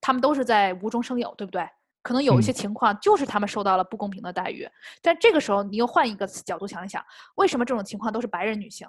[0.01, 1.65] 他们都是在无中生有，对不对？
[2.03, 4.69] 可能有一些情况就是他们受到了不公平的待遇。
[5.01, 7.01] 但这个时候，你又换一个角度想一想，
[7.37, 8.89] 为什么这种情况都是白人女性？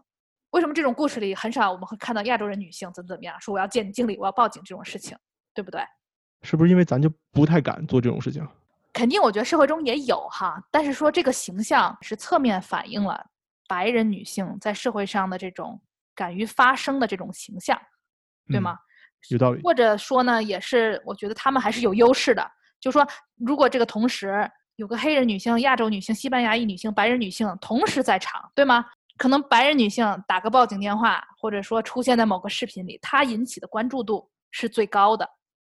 [0.49, 3.39] 为什么这种故事里很少我们会看到亚洲人女性怎么怎么样？
[3.39, 5.15] 说我要见经理，我要报警这种事情，
[5.53, 5.79] 对不对？
[6.41, 8.43] 是不是因为咱就不太敢做这种事情？
[8.93, 13.23] 肯定，我觉得社会中也有哈，但是说这个形象是侧面反映了
[13.67, 15.79] 白人女性在社会上的这种。
[16.15, 17.79] 敢于发声的这种形象，
[18.47, 18.77] 对吗？
[19.29, 19.61] 有道理。
[19.61, 22.49] 或者说呢，也是我觉得他们还是有优势的。
[22.79, 23.05] 就说
[23.37, 28.85] 如果这个同时有个黑人女性、亚洲女性、西班牙裔女性、白人女性同时在场，对吗？
[29.17, 35.27] 可能白人女性打个报警电话，或者说出现在某个视频里，她引起的关注度是最高的。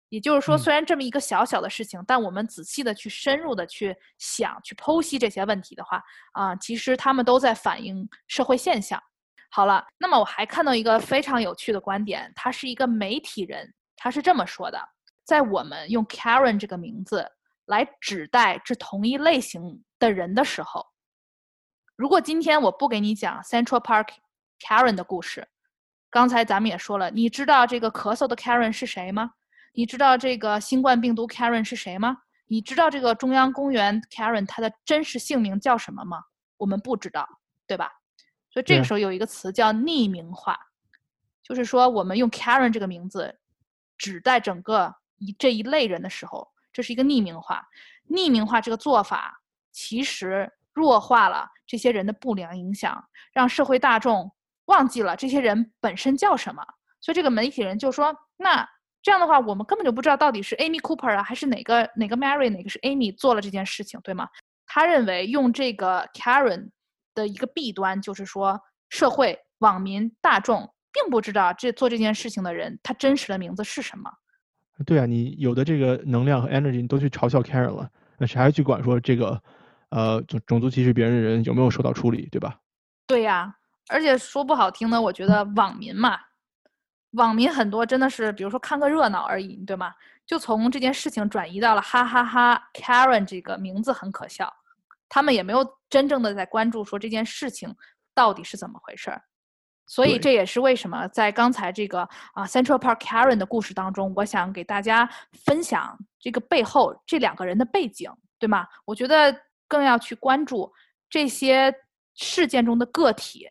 [0.09, 9.03] 也就是说，虽然这么一个小小的事情，但我们仔细的去深入的去想、去剖析这些问题的话，啊，其实他们都在反映社会现象。
[9.57, 14.77] 好了，那么我还看到一个非常有趣的观点，他是一个媒体人，他是这么说的：
[15.25, 17.25] 在我们用 Karen 这个名字
[17.67, 20.85] 来指代这同一类型的人的时候，
[21.95, 24.09] 如果今天我不给你讲 Central Park
[24.59, 25.47] Karen 的故事，
[26.11, 29.31] 刚才咱们也说了，你知道这个咳嗽的 Karen 是谁吗？
[29.73, 32.17] 你知道这个新冠病毒 Karen 是谁吗？
[32.49, 36.19] 你知道这个中央公园 Karen 他的真实姓名叫什么吗？
[36.57, 37.25] 我们不知道，
[37.69, 37.93] 对吧？
[38.55, 40.57] 所以这个时候有一个词叫匿名化，
[41.43, 43.37] 就是说我们用 Karen 这个名字
[43.99, 47.67] 指代整个一这一类人的时候，这是一个匿名化。
[48.09, 49.43] 匿名化这个做法
[49.73, 54.31] 其实弱化了这些人的不良影响，让社会大众
[54.67, 56.65] 忘记了这些人本身叫什么。
[57.01, 58.65] 所以这个媒体人就说：“那
[59.03, 64.29] 这样的话，我们根本就不知道到底是 Amy Cooper 啊，还是哪个哪个 Mary，哪个是 Amy 做了这件事情，对吗？”
[64.65, 66.71] 他认为用这个 Karen。
[67.15, 74.11] 的一个弊端就是说，社会网民大众并不知道这做这件事情的人他真实的名字是什么。
[74.85, 77.89] 对啊，你有的这个能量和 energy 你都去嘲笑 Karen 了，
[78.19, 79.41] 那谁还去管说这个，
[79.91, 82.59] 呃，种种族歧视别人的人有没有受到处理，对吧？
[83.07, 83.55] 对呀，
[83.89, 86.19] 而且说不好听的，我觉得网民嘛，
[87.13, 89.93] 网民很多真的是，比如说看个热闹而已，对吗？
[90.27, 94.53] 就从这件事情转移到了哈哈哈，Karen 这个名字很可笑。
[95.09, 95.65] 他们也没有
[95.95, 97.73] 真正的在关注说这件事情
[98.17, 99.23] 到底是怎么回事儿，
[99.87, 102.01] 所以这也是为什么在刚才这个
[102.33, 105.09] 啊 Central Park Karen 的故事当中，我想给大家
[105.45, 108.67] 分享这个背后这两个人的背景，对吗？
[108.85, 109.33] 我觉得
[109.69, 110.69] 更要去关注
[111.09, 111.73] 这些
[112.17, 113.49] 事件中的个体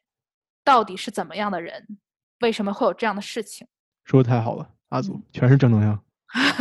[0.65, 1.97] 到底是怎么样的人，
[2.41, 3.65] 为什么会有这样的事情？
[4.03, 5.97] 说的太好了，阿祖全是正能量。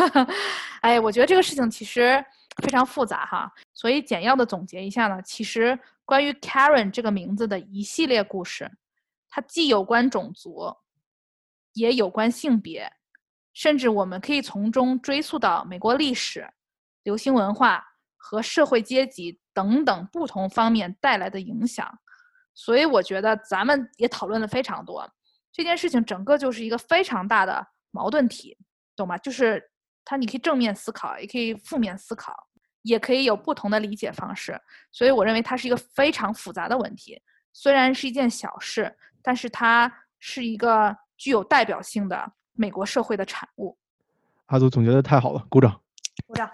[0.83, 2.25] 哎，我觉得这个事情其实。
[2.63, 8.71] 非常复杂哈，所以简要的总结一下呢，其实关于 Karen 这个名字的一系列故事，
[9.31, 10.75] 它既有关种族，
[11.73, 12.93] 也有关性别，
[13.55, 16.47] 甚至我们可以从中追溯到美国历史、
[17.05, 17.83] 流行文化
[18.17, 21.99] 和社会阶级等等不同方面带来的影响。
[22.55, 25.11] 所以我觉得咱们也讨论了非常多，
[25.51, 28.57] 这件事情整个就是一个非常大的矛盾体，
[28.95, 29.17] 懂吗？
[29.19, 29.72] 就是。
[30.05, 32.49] 它你可以正面思考，也可以负面思考，
[32.83, 34.61] 也可以有不同的理解方式。
[34.91, 37.21] 所以我认为它是一个非常复杂的问题。
[37.53, 43.77] 虽然是一件小事，但是它是一个具有代表性的美国社会的产物。
[44.47, 45.81] 阿祖总结的太好了，鼓掌！
[46.27, 46.51] 鼓掌！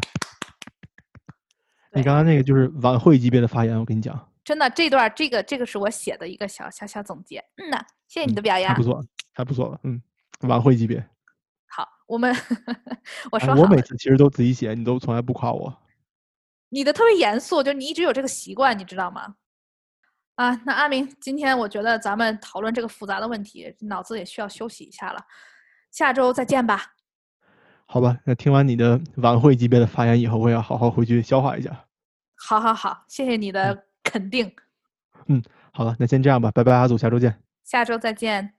[1.92, 7.42] 你刚刚那个就是晚会级别的发言，我跟你讲，真的这段这个这个是我写的一个小小小总结。
[7.56, 9.80] 嗯呐，谢谢你的表扬，还不错，还不错了。
[9.84, 10.00] 嗯，
[10.42, 11.04] 晚会级别。
[12.08, 12.34] 我们，
[13.30, 15.72] 我说我每次其实都自己写，你都从来不夸我。
[16.70, 19.36] 你的特别严肃，就你一直有这个习惯，你知道吗？
[20.36, 25.22] 啊，那阿明，今天我觉得咱们讨论这个复杂的问题，脑子也需要休息一下了。
[25.90, 26.94] 下周再见吧。
[27.84, 31.84] 好吧，那听完你的晚会级别的发言以后，我要好好回去消化一下。
[32.36, 34.50] 好好好，谢谢你的肯定。
[35.26, 37.42] 嗯，好了，那先这样吧，拜拜，阿祖，下周见。
[37.64, 38.57] 下周再见。